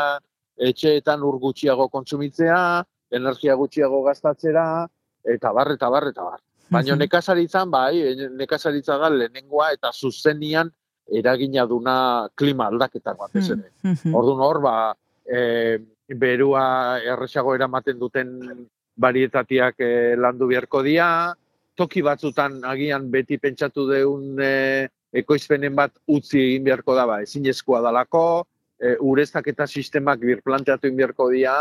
[0.68, 2.58] etxeetan ur gutxiago kontsumitzea,
[3.16, 4.66] energia gutxiago gastatzera,
[5.24, 6.40] eta bar, eta bar, eta bar.
[6.72, 10.70] Baina nekazaritzan, bai, nekazaritza da lehenengoa eta zuzenian
[11.12, 13.72] eragina duna klima aldaketak batez ere.
[13.82, 14.14] Mhm.
[14.14, 14.76] Orduan hor, ba,
[15.26, 18.32] e, berua erresago eramaten duten
[18.96, 21.34] barietatiak e, landu beharko dira,
[21.76, 27.82] toki batzutan agian beti pentsatu deun e, ekoizpenen bat utzi egin beharko da, ba, ezinezkoa
[27.84, 28.24] dalako,
[28.80, 31.56] e, ureztak eta sistemak birplanteatu egin beharko dira,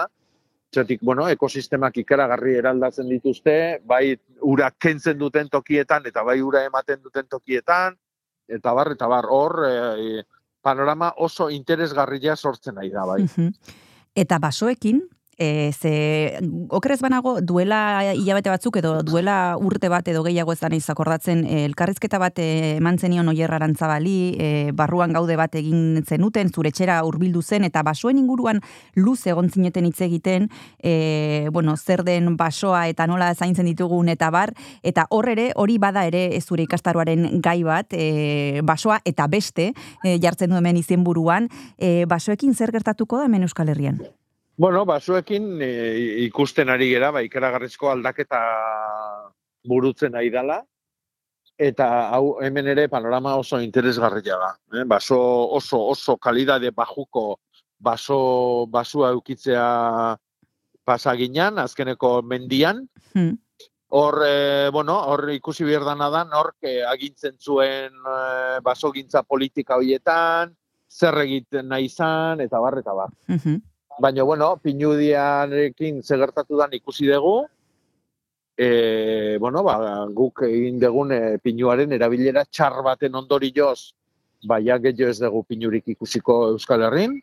[0.72, 4.16] Zatik, bueno, ekosistemak ikaragarri eraldatzen dituzte, bai
[4.48, 7.98] ura kentzen duten tokietan, eta bai ura ematen duten tokietan,
[8.48, 10.24] eta bar, eta bar, hor, e,
[10.64, 13.26] panorama oso interesgarria sortzen nahi da, bai.
[14.16, 15.02] Eta basoekin,
[15.38, 16.40] e, ze
[16.70, 21.44] okerez banago duela hilabete batzuk edo duela urte bat edo gehiago ez da naiz akordatzen
[21.46, 26.70] e, elkarrizketa bat e, eman zenion Oier Arantzabali, e, barruan gaude bat egin zenuten, zure
[26.70, 28.62] etxera hurbildu zen eta basoen inguruan
[28.96, 30.50] luz egon zineten hitz egiten,
[30.84, 35.78] e, bueno, zer den basoa eta nola zaintzen ditugun eta bar, eta hor ere hori
[35.82, 39.72] bada ere ez zure ikastaroaren gai bat, e, basoa eta beste
[40.04, 44.02] e, jartzen du hemen izenburuan, e, basoekin zer gertatuko da hemen Euskal Herrian?
[44.62, 45.70] Bueno, basuekin e,
[46.28, 48.42] ikusten ari gera, ba, ikaragarrizko aldaketa
[49.66, 50.60] burutzen ari dela,
[51.58, 54.52] eta hau hemen ere panorama oso interesgarria da.
[54.78, 54.84] Eh?
[54.86, 55.18] Baso
[55.58, 57.40] oso oso kalidade bajuko
[57.80, 59.66] baso, basua eukitzea
[60.86, 63.34] pasaginan, azkeneko mendian, Hmm.
[63.90, 69.76] Hor, e, bueno, hor ikusi behar dana da, nork e, agintzen zuen e, basogintza politika
[69.76, 70.54] horietan,
[70.88, 73.12] zer egiten nahi izan, eta bar, eta bar.
[73.28, 73.71] Mhm.
[74.00, 77.48] Baina, bueno, pinudiarekin zegertatu dan ikusi dugu,
[78.58, 83.92] e, bueno, ba, guk egin dugun e, pinuaren erabilera txar baten ondorioz,
[84.48, 87.20] baina gehiago ez dugu pinurik ikusiko Euskal Herrin.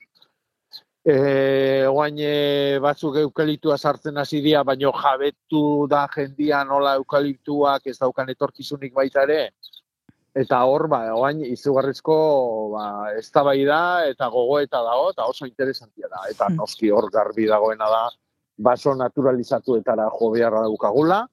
[1.09, 7.97] E, oain e, batzuk eukaliptua sartzen hasi dira, baino jabetu da jendia nola eukaliptuak ez
[7.99, 9.53] daukan etorkizunik baita ere.
[10.39, 12.17] Eta hor, ba, oain izugarrizko
[12.77, 12.87] ba,
[13.19, 16.23] eztabaida eta gogoeta dago, eta oso interesantia da.
[16.31, 16.57] Eta Hmm.
[16.63, 18.05] noski hor garbi dagoena da,
[18.59, 21.25] baso naturalizatuetara jo beharra daukagula,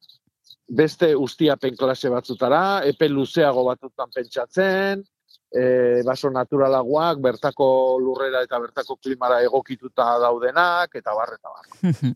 [0.68, 5.04] beste ustiapen klase batzutara, epe luzeago batutan pentsatzen,
[5.52, 11.66] e, baso naturalagoak, bertako lurrera eta bertako klimara egokituta daudenak, eta bar, eta bar.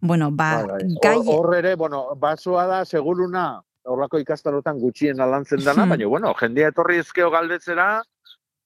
[0.00, 0.96] bueno, ba, Bai, bai.
[1.02, 1.18] gai...
[1.26, 5.90] Hor ere, bueno, basoa da, seguruna, horlako ikastarotan gutxien alantzen dana, Hmm.
[5.90, 8.02] baina, bueno, jendea etorri ezkeo galdetzera,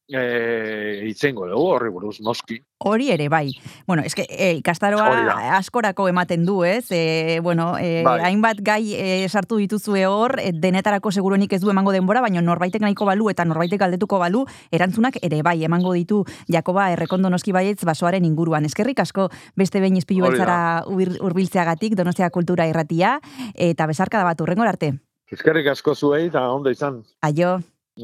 [0.08, 2.60] e, itzengo dugu, horri buruz, noski.
[2.78, 3.50] Hori ere, bai.
[3.86, 6.86] Bueno, eske, e, ikastaroa askorako ematen du, ez?
[6.92, 8.20] E, bueno, e, Bai.
[8.28, 12.82] hainbat gai e, sartu dituzue hor, e, denetarako seguruenik ez du emango denbora, baina norbaitek
[12.82, 17.82] nahiko balu eta norbaitek galdetuko balu, erantzunak ere bai, emango ditu Jakoba errekondo noski baietz
[17.84, 18.64] basoaren inguruan.
[18.64, 23.20] Eskerrik asko beste behin izpilu beltzara hurbiltzeagatik, Donostia kultura irratia,
[23.54, 24.92] eta bezarka da bat urrengor arte.
[25.32, 27.00] Eskerrik asko zuei, eta ondo izan.
[27.26, 27.58] Aio.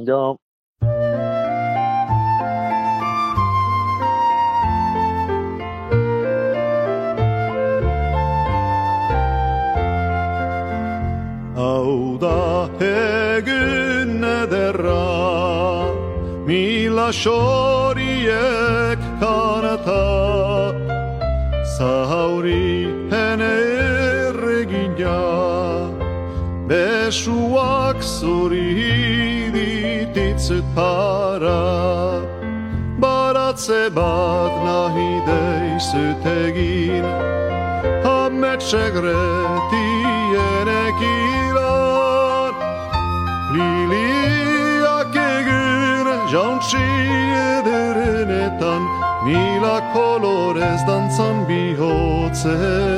[0.09, 0.37] Jo.
[11.63, 15.07] Hau da egun ederra,
[16.49, 20.03] mila xoriek kanata,
[21.79, 22.72] zauri
[27.03, 31.63] besuak zuri dititzut para,
[33.03, 37.07] baratze bat nahi deizut egin,
[38.07, 42.55] Ametsegretienek ilan
[43.57, 46.87] Liliak egin jauntsi
[47.59, 48.83] ederenetan
[49.27, 52.93] Mila kolorez dantzan bihotzetan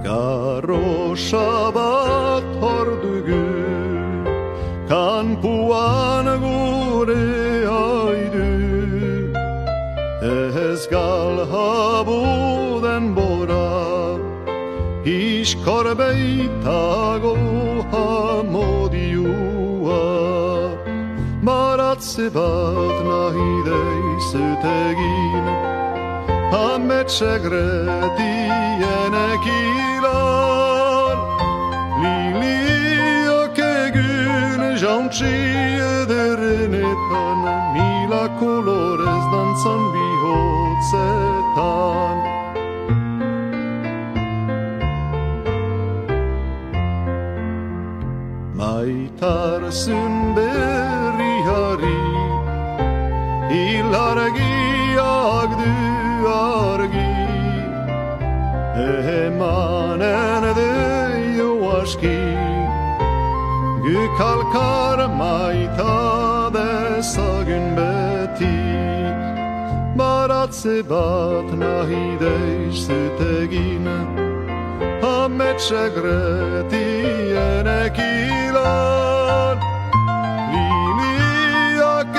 [0.05, 1.71] Garrosa
[15.51, 17.35] Iskor beitago
[17.93, 19.31] hamodiua
[21.47, 25.47] Baratze bat nahi deizut egin
[26.59, 31.19] Ametsegretienek ilan
[32.05, 35.35] Liliak egun jauntsi
[35.89, 37.41] ederenetan
[37.75, 38.90] Mila kolorez
[49.21, 52.01] Maitarzun berriari
[53.53, 55.75] Ilargiak du
[56.29, 57.17] argi.
[59.21, 61.51] Emanen deio
[61.81, 62.21] aski
[63.85, 65.99] Gükalkar maita
[66.55, 68.61] dezagun beti.
[69.99, 73.87] Baratze bat nahi deizut egin
[75.03, 79.10] Ametsegretienek ilan Liliak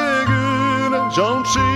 [0.08, 1.68] egun jauntsi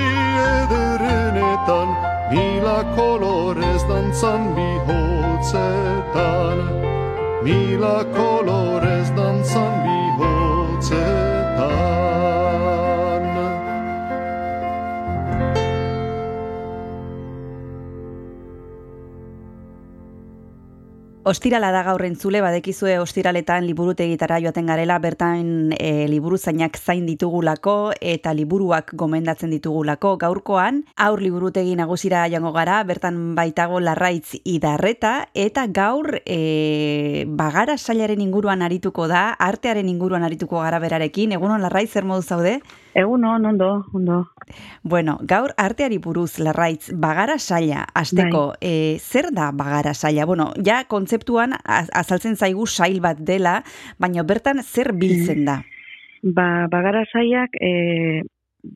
[0.47, 1.89] ederenetan honetan,
[2.31, 6.57] mila kolorez dantzan bihotzetan.
[7.43, 9.84] Mila kolorez dantzan
[21.25, 28.29] Ostirala da gaur entzule, badekizue ostiraletan liburutegitara joaten garela, bertan e, liburuzainak zain ditugulako eta
[28.37, 30.11] liburuak gomendatzen ditugulako.
[30.21, 38.21] Gaurkoan, aur liburutegi nagusira joango gara, bertan baitago larraitz idarreta, eta gaur e, bagara sailaren
[38.21, 41.33] inguruan arituko da, artearen inguruan arituko gara berarekin.
[41.39, 42.59] Egunon larraitz, zer modu zaude?
[42.95, 44.21] Egun on, ondo, ondo.
[44.81, 50.25] Bueno, gaur arteari buruz, larraitz, bagara saila, azteko, e, zer da bagara saila?
[50.25, 53.63] Bueno, ja kontzeptuan az- azaltzen zaigu sail bat dela,
[53.99, 55.57] baina bertan zer biltzen da?
[56.23, 58.23] Ba, bagara saiak, e,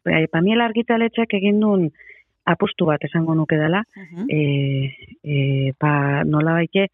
[0.04, 1.88] ba, Pamiela argitaletxak egin duen
[2.46, 4.26] apustu bat esango nuke dela, Mhm.
[4.30, 4.42] e,
[5.24, 6.90] e, ba, nola baike,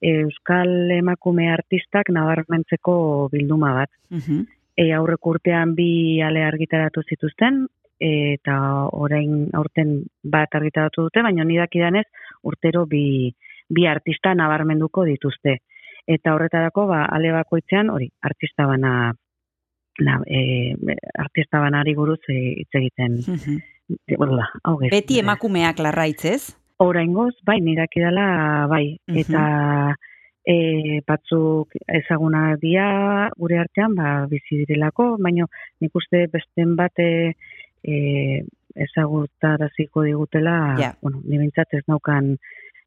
[0.00, 3.90] Euskal emakume artistak nabarmentzeko bilduma bat.
[4.10, 4.46] Mhm.
[4.78, 7.64] E, aurrek urtean bi ale argitaratu zituzten,
[7.98, 8.56] e, eta
[8.94, 12.04] orain aurten bat argitaratu dute, baina ni dakidanez
[12.46, 13.32] urtero bi,
[13.68, 15.58] bi artista nabarmenduko dituzte.
[16.08, 18.92] Eta horretarako, ba, ale bakoitzean, hori, artista bana,
[20.00, 20.74] na, e,
[21.18, 23.18] artista banari buruz e, hitz egiten.
[23.26, 23.58] Mhm.
[24.20, 24.92] Hola, hau gez.
[24.92, 26.42] Beti emakumeak larraitz, ez?
[26.78, 29.42] Oraingoz, bai, niraki dela, bai, eta
[30.48, 35.46] e, batzuk ezaguna dira gure artean, ba, bizi direlako, baina
[35.82, 37.08] nik uste besten bate
[37.84, 37.96] e,
[38.78, 40.94] ezagutaraziko digutela, Ja.
[41.02, 42.36] bueno, ni ez naukan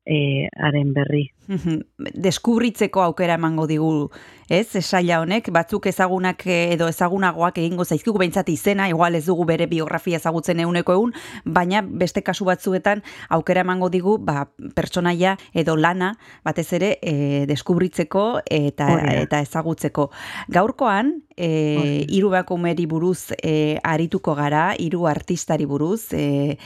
[0.06, 1.30] e, haren berri.
[1.48, 1.82] Mhm.
[2.22, 4.10] Deskubritzeko aukera emango digu,
[4.50, 4.76] ez?
[4.76, 10.20] Esaila honek, batzuk ezagunak edo ezagunagoak egingo zaizkigu behintzat izena, igual ez dugu bere biografia
[10.22, 11.16] ezagutzen euneko egun,
[11.46, 16.14] baina beste kasu batzuetan aukera emango digu, ba, pertsonaia edo lana,
[16.46, 19.20] batez ere, e, deskubritzeko eta, Hori da.
[19.26, 20.10] eta ezagutzeko.
[20.48, 26.58] Gaurkoan, e, hiru bakumeri buruz e, arituko gara, hiru artistari buruz, e,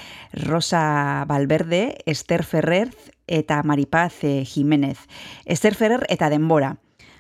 [0.46, 2.90] Rosa Valverde, Esther Ferrer
[3.28, 4.98] eta Maripaz e, Jimenez.
[5.46, 6.74] Esther Ferrer eta Denbora.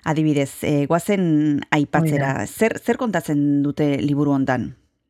[0.06, 2.46] Adibidez, e, guazen aipatzera.
[2.46, 4.68] Zer, zer kontatzen dute liburu hontan?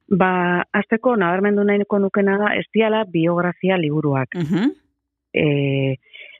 [0.07, 4.35] Ba, azteko nabarmendu nahiko nukena da, ez diala biografia liburuak.
[4.35, 4.73] Mhm.
[5.35, 5.97] e,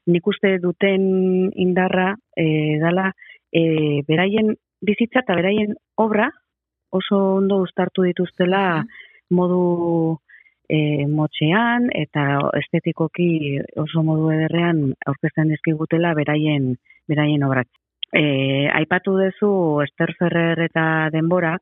[0.07, 2.45] nik uste duten indarra e,
[2.79, 3.09] dala
[3.51, 4.53] e, beraien
[4.85, 6.29] bizitza eta beraien obra
[6.95, 8.85] oso ondo uztartu dituztela
[9.35, 10.19] modu
[10.69, 12.25] e, motxean eta
[12.61, 16.75] estetikoki oso modu ederrean aurkezten dizkigutela beraien
[17.07, 17.67] beraien obrak.
[18.15, 19.51] E, aipatu duzu
[19.83, 21.57] Esther Ferrer eta Denbora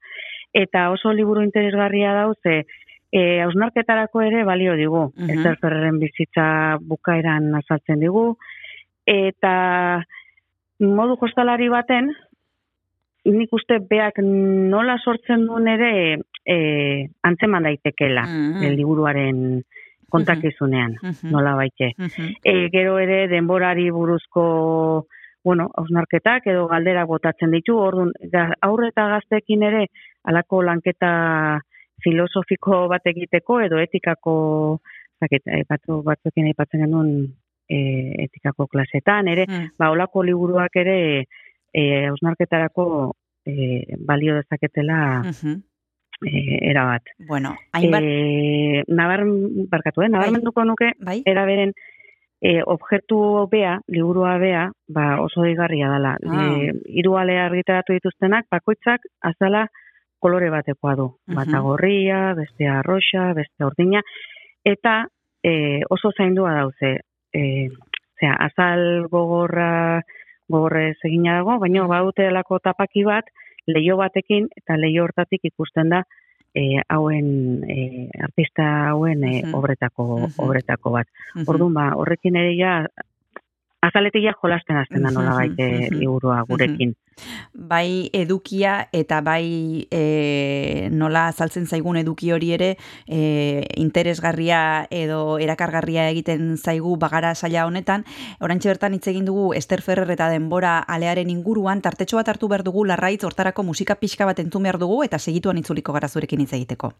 [0.53, 2.63] eta oso liburu interesgarria dauze
[3.13, 5.03] E, hausnarketarako ere balio digu.
[5.13, 5.29] Mhm.
[5.29, 6.45] Esther Ferreren bizitza
[6.81, 8.39] bukaeran azaltzen digu.
[9.05, 9.51] Eta
[10.79, 12.09] modu jostalari baten,
[13.25, 15.91] nik uste beak nola sortzen duen ere
[16.45, 18.63] e, antzeman daitekela Mhm.
[18.63, 19.63] el liburuaren
[20.09, 21.31] kontakizunean, Mhm.
[21.31, 21.93] nola baite.
[21.97, 22.33] Mhm.
[22.43, 25.07] E, gero ere denborari buruzko
[25.43, 28.11] bueno, hausnarketak edo galderak botatzen ditu, orduan
[28.61, 29.87] aurre eta gazteekin ere
[30.23, 31.59] alako lanketa
[32.03, 34.79] filosofiko bat egiteko edo etikako
[35.19, 37.09] zakit, batzu, batzuekin aipatzen genuen
[37.69, 37.77] e,
[38.23, 39.69] etikako klasetan, ere, Mm.
[39.79, 41.25] ba, olako liburuak ere
[41.73, 43.13] e, hausnarketarako
[43.45, 45.61] e, balio dezaketela Mhm.
[46.21, 47.03] E, erabat.
[47.27, 49.23] Bueno, hainbat, E, nabar,
[49.69, 50.09] barkatu, eh?
[50.09, 51.21] nabarmenduko nuke, bai?
[51.25, 51.73] era beren
[52.43, 56.17] e, objektu bea, liburua bea, ba oso digarria dela.
[56.27, 56.43] Ah.
[56.59, 59.67] E, hiru ale argitaratu dituztenak, bakoitzak azala
[60.19, 61.07] kolore batekoa du.
[61.27, 61.35] Mhm.
[61.35, 64.01] Bata gorria, bestea arroxa, beste urdina,
[64.63, 65.07] eta
[65.43, 66.99] e, oso zaindua dauze.
[67.33, 67.69] E,
[68.19, 70.01] zera, azal gogorra,
[70.51, 73.27] gogorrez egina dago, baina badute delako tapaki bat,
[73.67, 76.03] leio batekin, eta leio hortatik ikusten da,
[76.53, 81.09] e, hauen, e, artista hauen e, obretako, obretako bat.
[81.47, 82.75] Orduan, ba, horrekin ere ja,
[83.83, 85.99] azaletik ja jolasten hasten da nola baite Mhm.
[85.99, 86.95] liburua gurekin.
[87.53, 92.69] bai edukia eta bai e, nola azaltzen zaigun eduki hori ere
[93.07, 98.05] e, interesgarria edo erakargarria egiten zaigu bagara saila honetan.
[98.39, 102.63] Orantxe bertan hitz egin dugu Ester Ferrer eta denbora alearen inguruan tartetxo bat hartu behar
[102.63, 106.53] dugu larraitz hortarako musika pixka bat entzun behar dugu eta segituan itzuliko gara zurekin hitz
[106.53, 106.93] egiteko.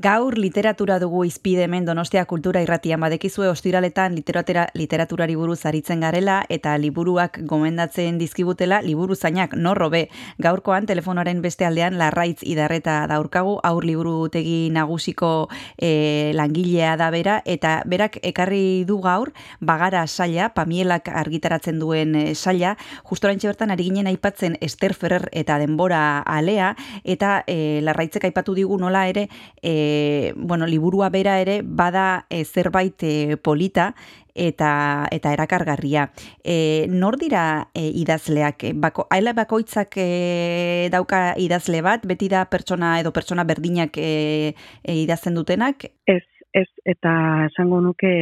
[0.00, 3.02] Gaur literatura dugu izpide hemen Donostia Kultura Irratian.
[3.02, 10.06] Badekizue ostiraletan literatura literaturari buruz aritzen garela eta liburuak gomendatzen dizkigutela liburu zainak norrobe.
[10.38, 13.58] Gaurkoan telefonoaren beste aldean Larraitz Idarreta daurkagu.
[13.62, 21.12] Aur liburutegi nagusiko e, langilea da bera eta berak ekarri du gaur bagara saia Pamielak
[21.12, 22.72] argitaratzen duen e, saia
[23.04, 26.72] justorantxe bertan ari ginen aipatzen Ester Ferrer eta denbora alea
[27.04, 29.28] eta e, Larraitzek aipatu digu nola ere
[29.60, 29.89] e,
[30.36, 33.94] bueno, liburua bera ere bada e, zerbait e, polita
[34.34, 36.08] eta eta erakargarria.
[36.44, 38.64] E, nor dira e, idazleak?
[38.64, 44.54] E, Bako, aila bakoitzak e, dauka idazle bat, beti da pertsona edo pertsona berdinak e,
[44.82, 45.88] e, idazten dutenak?
[46.06, 48.14] Ez, ez, eta esango nuke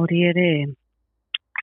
[0.00, 0.50] hori ere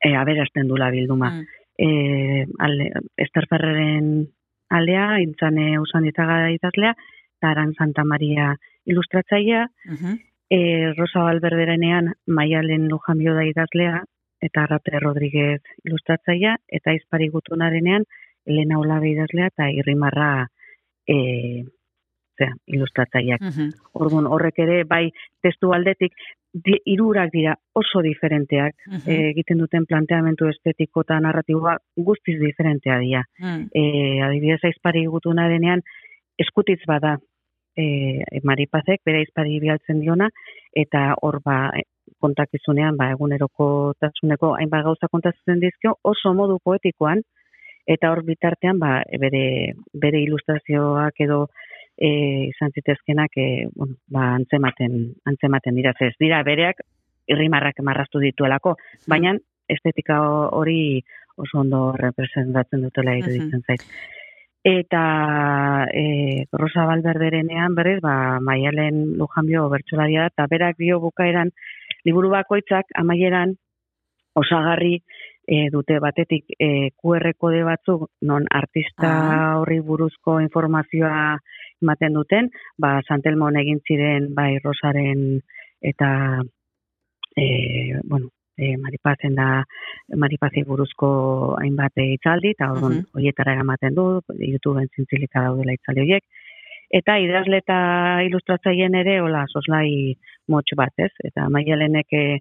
[0.03, 1.31] e, aberazten dula bilduma.
[1.31, 1.45] Mm.
[1.77, 4.27] E, alde, Ester Ferreren
[4.69, 6.95] aldea, intzane usan ditaga idazlea,
[7.37, 8.55] eta Aran Santa Maria
[8.87, 10.13] ilustratzailea, Mhm.
[10.49, 14.03] e, Rosa Valberderenean Maialen Lujambio da idazlea,
[14.41, 18.05] eta Arrate Rodríguez ilustratzailea, eta Izpari Gutunarenean
[18.45, 20.47] Elena Olabe idazlea, eta Irrimarra
[21.07, 21.63] e,
[22.37, 23.41] zera, ilustratzaileak.
[23.41, 23.69] Mhm.
[23.93, 25.11] Orduan, horrek ere, bai,
[25.41, 26.13] testu aldetik,
[26.53, 28.75] di, irurak dira oso diferenteak,
[29.05, 33.23] e, egiten duten planteamendu estetiko eta narratiboa guztiz diferentea dira.
[33.39, 33.67] Mm.
[33.73, 35.81] E, adibidez, aizpari gutuna denean,
[36.37, 37.17] eskutitz bada,
[37.77, 40.29] e, maripazek, bere aizpari bialtzen diona,
[40.75, 41.85] eta hor ba, e,
[42.23, 47.21] kontakizunean, ba, eguneroko tasuneko hainbat gauza kontatzen dizkio, oso modu poetikoan,
[47.87, 49.43] eta hor bitartean, ba, e, bere,
[49.93, 51.45] bere ilustrazioak edo
[51.97, 52.09] e,
[52.49, 54.97] izan zitezkenak, e, bueno, ba, antzematen,
[55.29, 56.81] antzematen dira, ez dira bereak,
[57.27, 58.77] irrimarrak marraztu dituelako,
[59.11, 59.35] baina
[59.67, 60.19] estetika
[60.55, 61.03] hori
[61.37, 63.83] oso ondo representatzen dutela iruditzen zait.
[64.67, 71.53] Eta e, Rosa Valberderenean berriz, ba, Maialen Lujanbio bertsolaria da, eta berak dio bukaeran
[72.03, 73.55] liburu bakoitzak amaieran
[74.35, 74.97] osagarri
[75.47, 79.57] e, dute batetik e, QR kode batzuk non artista Ah.
[79.61, 81.39] horri buruzko informazioa
[81.81, 85.39] ematen duten, ba Santelmon egin ziren bai Rosaren
[85.79, 86.41] eta
[87.37, 87.45] e,
[88.03, 89.63] bueno, e, Maripazen da
[90.15, 93.05] Maripazi buruzko hainbat hitzaldi eta orduan Mhm.
[93.13, 96.23] horietara eramaten du, YouTubeen zintzilika daudela hitzaldi horiek.
[96.89, 100.15] Eta idazle eta ilustratzaileen ere, hola, soslai
[100.47, 101.11] motx bat, ez?
[101.23, 102.39] Eta maialenek e,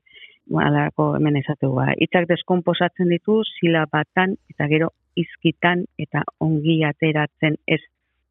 [0.63, 7.81] alako hemen esategu, ba, hitzak deskomposatzen ditu, silabatan eta gero izkitan eta ongi ateratzen ez.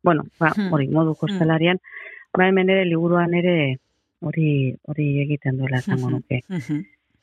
[0.03, 1.79] Bueno, ba, hori, modu kostelarian,
[2.37, 3.77] ba, hemen ere, liburuan ere,
[4.21, 6.13] hori hori egiten duela esango Mhm.
[6.15, 6.41] nuke.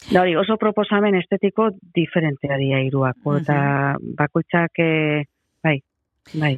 [0.07, 0.15] Mhm.
[0.15, 3.57] Da hori, oso proposamen estetiko diferentea dira hiruako eta
[4.19, 5.25] bakoitzak eh,
[5.63, 5.79] bai,
[6.35, 6.57] bai.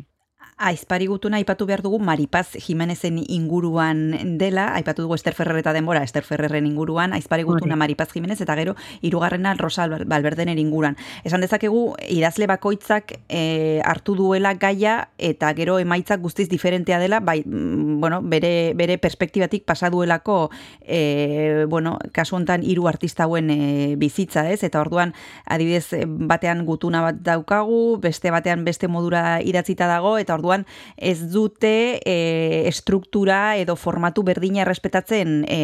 [0.56, 6.04] Aizpari gutuna aipatu behar dugu Maripaz Jimenezen inguruan dela, aipatu dugu Ester Ferrer eta denbora,
[6.06, 7.74] Ester Ferrerren inguruan, Aizpari gutuna.
[7.74, 10.96] Maripaz Jimenez eta gero hirugarrena Rosa Balberdenen inguruan.
[11.24, 17.42] Esan dezakegu idazle bakoitzak e, hartu duela gaia eta gero emaitzak guztiz diferentea dela, bai,
[17.42, 20.52] mm, bueno, bere, bere perspektibatik pasa duelako
[20.86, 24.62] e, bueno, kasu hontan hiru artista hauen e, bizitza, ez?
[24.62, 25.16] Eta orduan
[25.50, 30.43] adibidez batean gutuna bat daukagu, beste batean beste modura idatzita dago eta orduan
[30.96, 32.16] ez dute e,
[32.68, 35.60] estruktura edo formatu berdina errespetatzen e,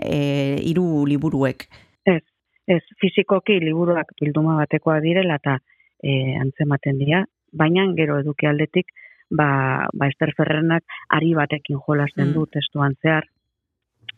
[0.00, 0.18] e,
[0.62, 1.68] hiru liburuek.
[2.04, 2.22] Ez,
[2.66, 5.58] ez, fizikoki liburuak bilduma batekoa direla eta
[6.02, 8.92] e, antzematen dira, baina gero eduki aldetik,
[9.30, 12.34] ba, ba Ester Ferrenak ari batekin jolasten Mm.
[12.34, 13.24] du testuan zehar.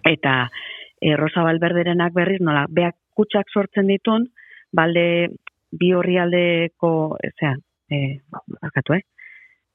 [0.05, 0.51] Eta
[1.01, 4.29] e, Rosa Balberderenak berriz, nola, beak kutsak sortzen ditun,
[4.73, 5.31] balde
[5.71, 7.57] bi horri aldeko, zera,
[7.91, 8.21] e,
[8.63, 9.03] bakatu, eh?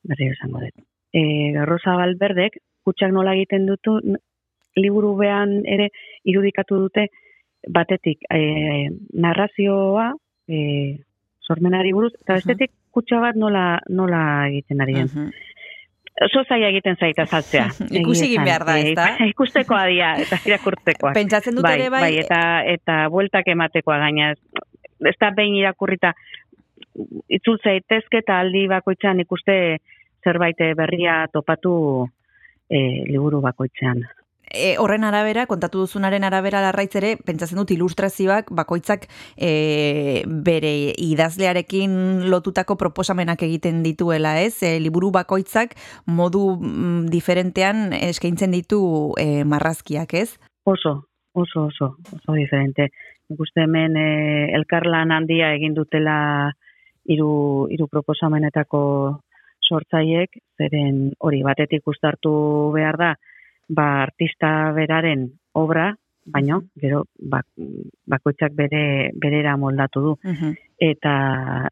[0.08, 0.86] Berri esango dut.
[1.14, 1.22] E,
[1.68, 4.00] Rosa Balberdek, kutsak nola egiten dutu,
[4.80, 5.90] liburu bean ere
[6.24, 7.08] irudikatu dute,
[7.70, 10.12] batetik e, narrazioa
[10.50, 10.60] e,
[11.46, 15.32] sormenari buruz, eta bestetik kutsa bat nola, nola egiten ari den.
[16.22, 17.70] Oso zaila egiten zait azaltzea.
[18.02, 19.08] Ikusi egin behar da, E, ezta?
[19.32, 21.14] Ikustekoa dira, eta irakurtzekoa.
[21.20, 24.34] Pentsatzen dut bai, ere bai, bai, eta, eta bueltak ematekoa gaina.
[25.02, 26.14] Ez da behin irakurrita
[27.30, 29.78] itzul zaitezke eta aldi bakoitzean ikuste
[30.24, 32.08] zerbait berria topatu
[32.70, 34.04] e, liburu bakoitzean.
[34.54, 42.28] e, horren arabera, kontatu duzunaren arabera larraitz ere, pentsatzen dut ilustrazioak bakoitzak e, bere idazlearekin
[42.32, 44.62] lotutako proposamenak egiten dituela, ez?
[44.64, 48.82] E, liburu bakoitzak modu mm, diferentean eskaintzen ditu
[49.20, 50.36] e, marrazkiak, ez?
[50.68, 50.98] Oso,
[51.34, 52.92] oso, oso, oso diferente.
[53.32, 54.10] Nik uste hemen e,
[54.58, 56.52] elkarlan handia egin dutela
[57.12, 58.82] hiru hiru proposamenetako
[59.72, 62.34] sortzaiek, zeren hori batetik ustartu
[62.76, 63.12] behar da,
[63.70, 65.92] ba, artista beraren obra,
[66.26, 67.48] baino, gero, bak,
[68.06, 70.12] bakoitzak bere, berera moldatu du.
[70.24, 70.54] Mhm.
[70.82, 71.14] Eta,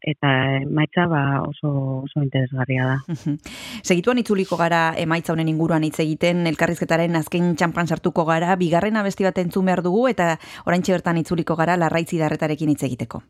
[0.06, 0.30] eta
[0.62, 1.70] emaitza ba, oso,
[2.06, 2.96] oso interesgarria da.
[3.08, 3.38] Mhm.
[3.82, 9.26] Segituan itzuliko gara emaitza honen inguruan hitz egiten, elkarrizketaren azken txampan sartuko gara, bigarren abesti
[9.26, 10.36] bat entzun behar dugu, eta
[10.66, 13.22] oraintxe bertan itzuliko gara larraitzi darretarekin hitz egiteko.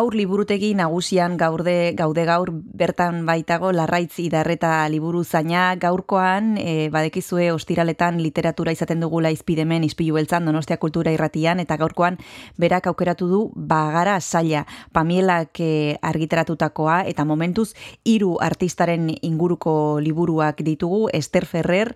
[0.00, 2.49] Aur liburutegi nagusian gaurde gaude gaur
[2.80, 10.16] bertan baitago larraitz idarreta liburu zaina gaurkoan e, badekizue ostiraletan literatura izaten dugula izpidemen izpilu
[10.16, 12.16] beltzan Donostia Kultura Irratian eta gaurkoan
[12.56, 14.64] berak aukeratu du bagara saila
[14.96, 17.74] Pamielak e, argitaratutakoa eta momentuz
[18.08, 21.92] hiru artistaren inguruko liburuak ditugu Esther Ferrer,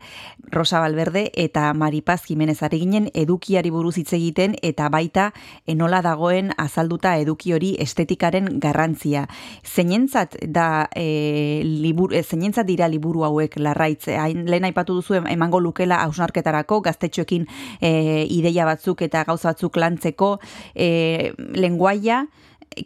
[0.52, 5.30] Rosa Valverde eta Maripaz Jimenez ari ginen edukiari buruz hitz egiten eta baita
[5.66, 9.26] enola dagoen azalduta eduki hori estetikaren garrantzia.
[9.64, 15.28] Zeinentzat da e, libur, e, zeinentzat dira liburu hauek larraitz, hain lehen aipatu duzu em-
[15.34, 17.46] emango lukela hausnarketarako, gaztetxoekin
[17.80, 20.38] e, ideia batzuk eta gauza batzuk lantzeko,
[20.74, 22.24] e, lenguaia,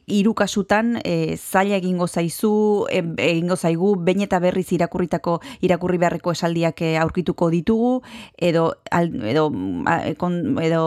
[0.07, 2.53] hiru kasutan e, zaila egingo zaizu,
[2.93, 7.93] e, egingo zaigu, behin eta berriz irakurritako irakurri beharreko esaldiak aurkituko ditugu,
[8.37, 9.49] edo, al, edo,
[9.89, 10.83] a, kon, edo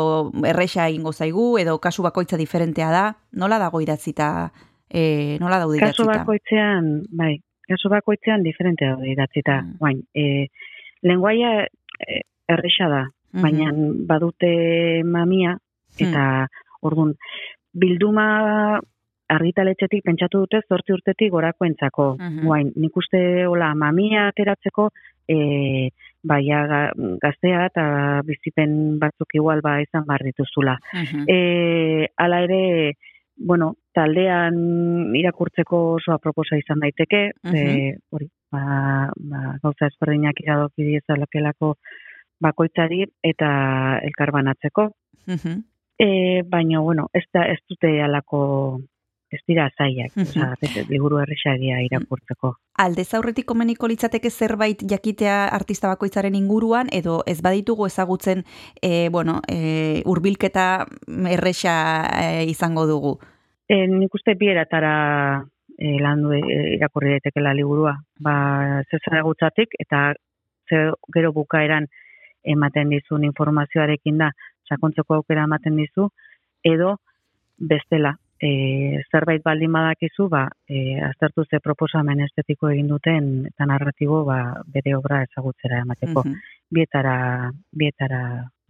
[0.45, 4.52] erresa egingo zaigu, edo kasu bakoitza diferentea da, nola dago idatzita,
[4.93, 6.05] e, nola daude idatzita?
[6.19, 9.61] bakoitzean, bai, kaso bakoitzean diferente daude idatzita.
[9.61, 9.77] Mm.
[9.79, 10.47] Bain, e,
[11.01, 13.41] lenguaia e, erresa da, Mhm.
[13.41, 13.71] baina
[14.07, 15.57] badute mamia,
[15.97, 16.47] eta
[16.81, 17.15] ordun
[17.73, 18.79] bilduma
[19.31, 22.17] argitaletxetik pentsatu dute zortzi urtetik gorakoentzako.
[22.19, 22.45] Mhm.
[22.45, 24.89] Guain, nik uste hola mamia ateratzeko
[25.27, 25.89] e,
[26.23, 27.85] baia ga- gaztea eta
[28.27, 30.75] bizipen batzuk igual ba izan behar dituzula.
[30.93, 31.23] Mhm.
[31.27, 32.93] E, ala ere,
[33.45, 37.21] bueno, taldean irakurtzeko oso aproposa izan daiteke,
[37.51, 37.65] ze,
[38.11, 41.75] hori, ba, ba, gauza ezberdinak iradoki diezalakelako
[42.41, 43.51] bakoitzari eta
[44.07, 44.89] elkarbanatzeko.
[45.27, 45.59] Mhm.
[46.01, 46.07] E,
[46.49, 48.41] baina, bueno, ez, da, ez dute alako,
[49.32, 50.55] ez dira zaiak, Mhm.
[50.61, 52.57] bete- liburu erresagia irakurtzeko.
[52.77, 58.43] Aldez aurretik komeniko litzateke zerbait jakitea artista bakoitzaren inguruan, edo ez baditugu ezagutzen,
[58.82, 60.86] e, bueno, e, urbilketa
[61.29, 61.75] erresa
[62.19, 63.19] e, izango dugu.
[63.69, 65.45] E, nik uste bieratara
[65.77, 66.41] e, landu e,
[66.75, 67.95] irakurri daitekela liburua.
[68.19, 70.13] Ba, zezagutzatik eta
[70.69, 71.88] ze, gero bukaeran
[72.43, 74.32] ematen dizun informazioarekin da,
[74.69, 76.09] sakontzeko aukera ematen dizu,
[76.63, 76.97] edo
[77.57, 84.23] bestela, e, zerbait baldin badakizu, ba, e, aztertu ze proposamen estetiko egin duten eta narratibo
[84.25, 86.25] ba, bere obra ezagutzera emateko.
[86.25, 86.57] Mhm.
[86.71, 87.15] Bietara,
[87.71, 88.21] bietara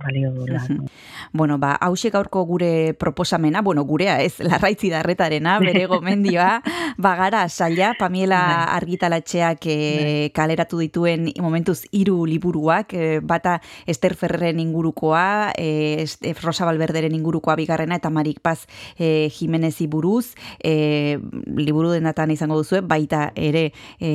[0.03, 0.65] balio du lan.
[0.69, 0.87] Mhm.
[1.33, 6.61] Bueno, ba, hause gaurko gure proposamena, bueno, gurea ez, larraitzi darretarena, bere gomendioa,
[6.97, 8.75] bagara saia, Pamiela Bai.
[8.77, 16.05] argitalatxeak e, kaleratu dituen momentuz hiru liburuak, e, bata Esther Ferreren ingurukoa, e,
[16.41, 20.33] Rosa Valverderen ingurukoa bigarrena, eta Marik Paz e, Jimenezi buruz,
[20.63, 21.19] e,
[21.55, 24.11] liburu denatan izango duzue, baita ere e,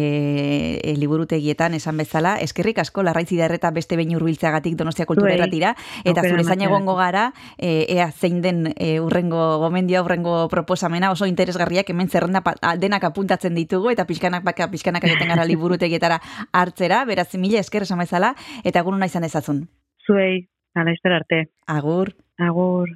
[0.83, 5.76] e, liburutegietan esan bezala, eskerrik asko larraitzi darreta beste behin hurbiltzeagatik Donostia Kultura Zuei.
[6.05, 11.11] Eta Aukera zure zain egongo gara, e, ea zein den e, urrengo gomendioa, urrengo proposamena
[11.11, 15.45] oso interesgarriak hemen zerrenda pa- a- denak apuntatzen ditugu eta pixkanak baka pixkanak egiten gara
[15.51, 16.21] liburutegietara
[16.53, 19.69] hartzera, beraz mila esker esan bezala, eta egun izan ezazun.
[20.07, 21.49] Zuei, ala arte.
[21.67, 22.15] Agur.
[22.39, 22.89] Agur.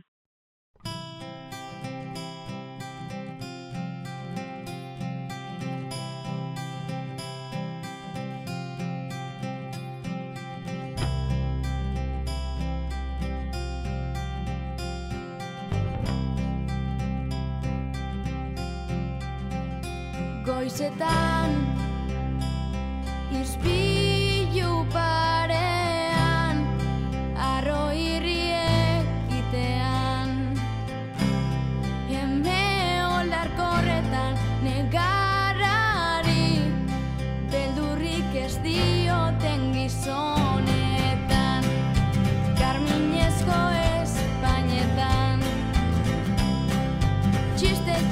[20.50, 21.52] Goizetan
[23.30, 26.58] Ispilu parean
[27.38, 30.32] Arro irriek itean
[32.10, 32.66] Eme
[33.20, 34.34] olarkorretan
[34.66, 36.50] Negarrari
[37.54, 41.62] Beldurrik ez dioten gizonetan.
[42.58, 43.62] Karminezko
[44.02, 45.46] espainetan
[47.54, 48.02] Txiste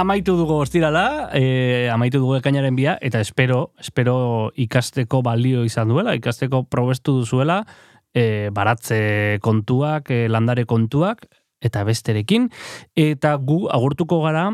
[0.00, 4.14] Amaitu dugu ostirala, e, amaitu dugu ekainaren bia, eta espero, espero
[4.56, 7.58] ikasteko balio izan duela, ikasteko probestu duzuela,
[8.16, 11.26] e, baratze kontuak, e, landare kontuak,
[11.60, 12.48] eta besterekin.
[12.96, 14.46] Eta gu agurtuko gara,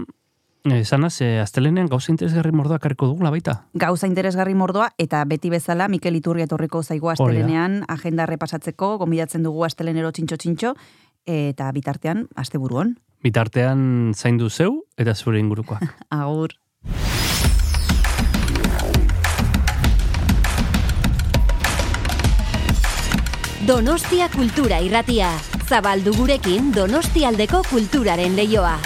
[0.81, 3.61] esanaz, e, astelenean gauza interesgarri mordoa karriko dugula baita.
[3.79, 9.63] Gauza interesgarri mordoa, eta beti bezala Mikel Iturri etorriko zaigu astelenean agenda repasatzeko, gomidatzen dugu
[9.63, 10.75] astelenero txintxo-txintxo,
[11.39, 12.97] eta bitartean, asteburuan.
[13.25, 15.83] Bitartean zaindu zeu eta zure ingurukoak.
[16.11, 16.55] Agur.
[23.67, 25.33] Donostia Kultura Irratia.
[25.67, 28.77] Zabaldu gurekin Donostialdeko kulturaren leioa.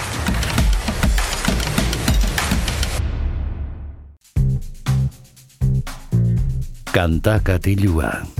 [6.90, 8.39] Kanta katilua.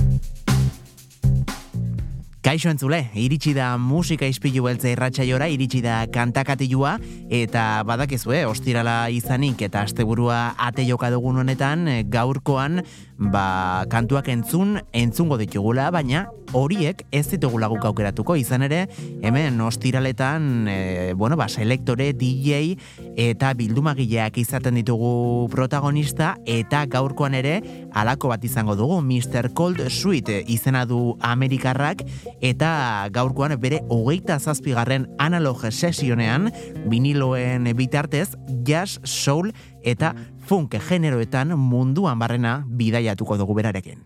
[2.51, 6.97] Kaixo entzule, iritsi da musika ispilu beltze irratsaiora, iritsi da kantakatilua,
[7.31, 12.81] eta badakizue, ostirala izanik eta asteburua ate joka dugun honetan, eh, gaurkoan,
[13.21, 16.25] ba, kantuak entzun, entzungo ditugula, baina
[16.57, 18.81] horiek ez ditugula guk aukeratuko, izan ere,
[19.21, 20.77] hemen ostiraletan, e,
[21.15, 22.75] bueno, ba, selektore, DJ
[23.21, 27.59] eta bildumagileak izaten ditugu protagonista, eta gaurkoan ere,
[27.93, 29.53] alako bat izango dugu, Mr.
[29.53, 32.03] Cold Sweet izena du Amerikarrak,
[32.41, 36.51] eta gaurkoan bere hogeita zazpigarren analog sesionean,
[36.89, 38.35] viniloen bitartez,
[38.67, 39.51] jazz, soul
[39.83, 40.15] eta
[40.47, 44.03] funk generoetan munduan barrena bidaiatuko dugu berarekin.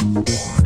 [0.00, 0.57] Yeah.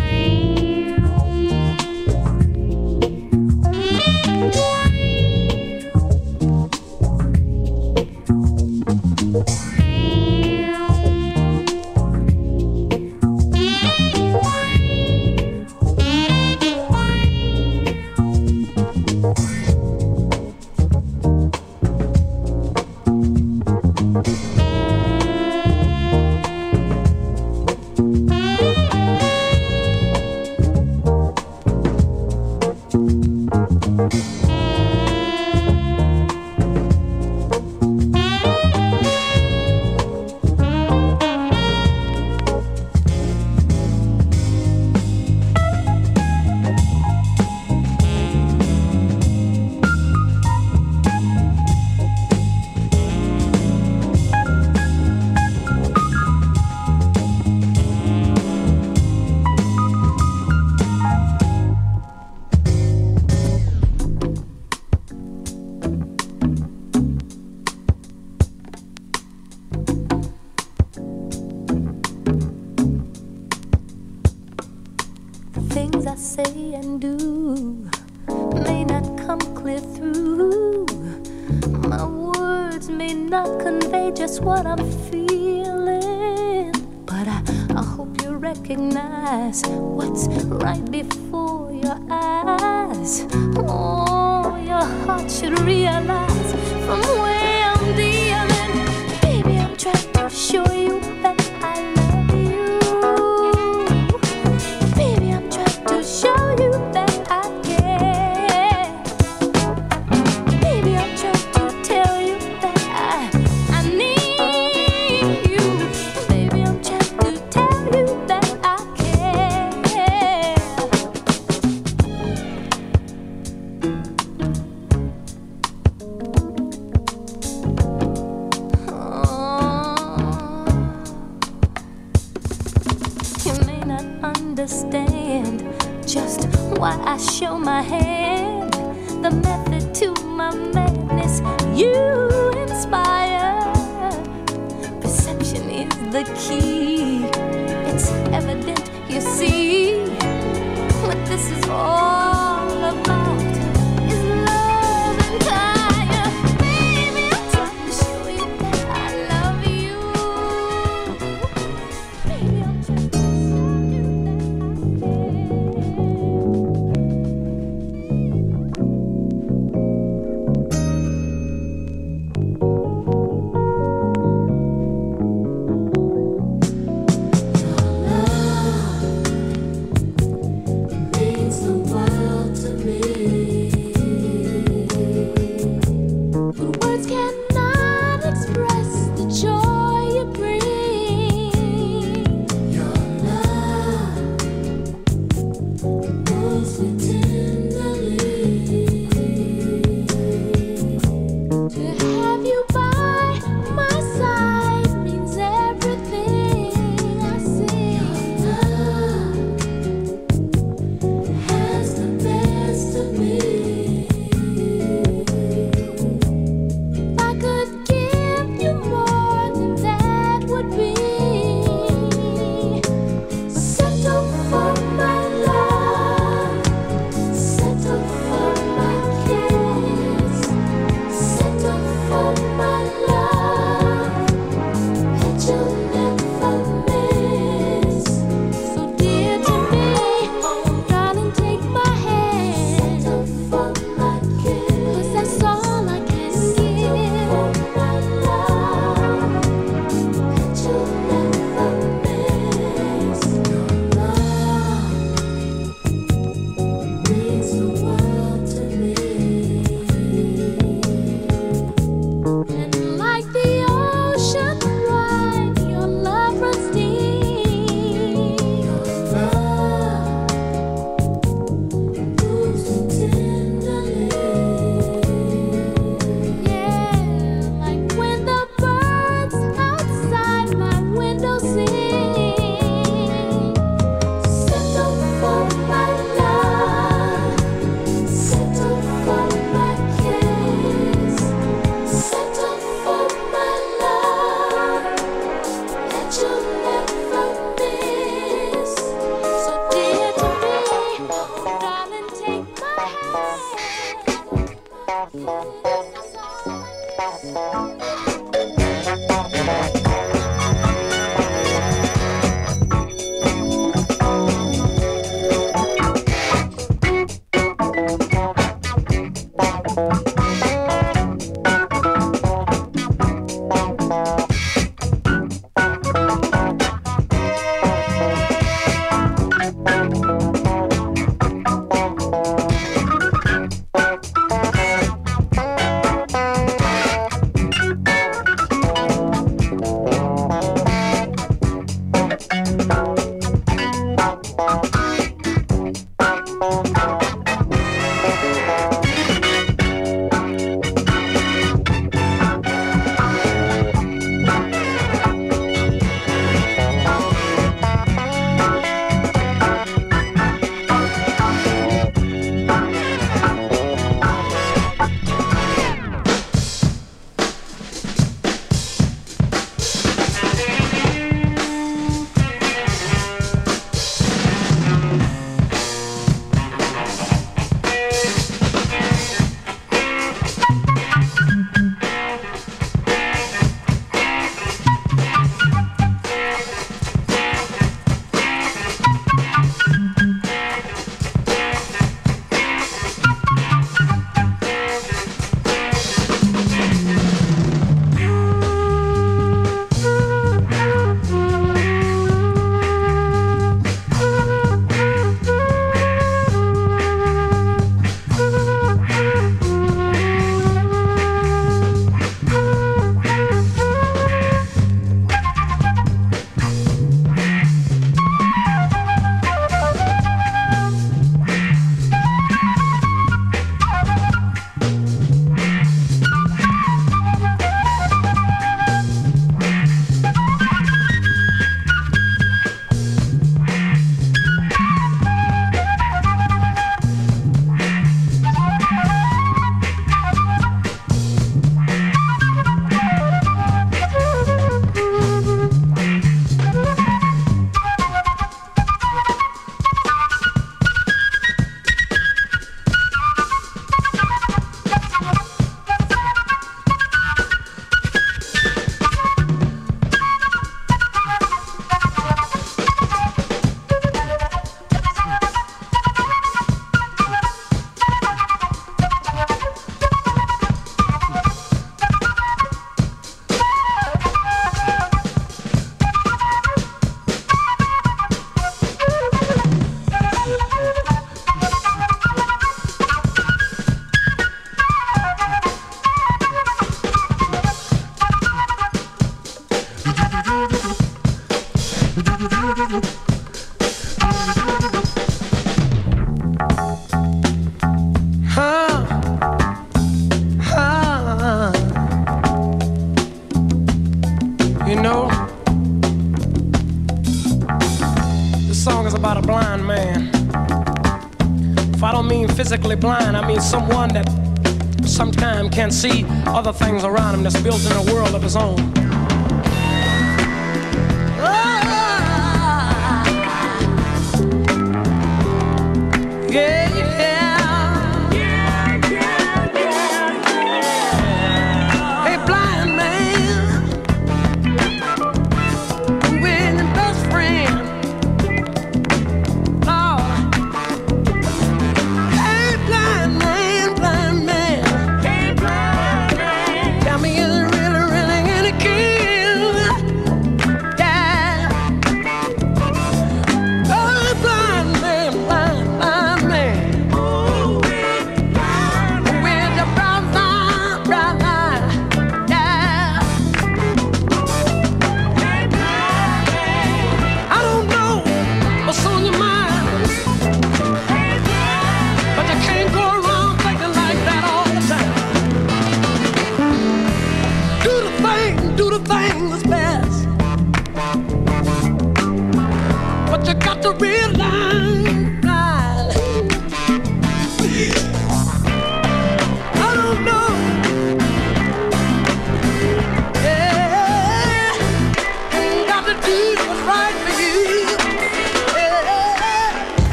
[516.85, 518.82] around him that's built in a world of his own.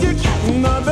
[0.00, 0.91] your cat.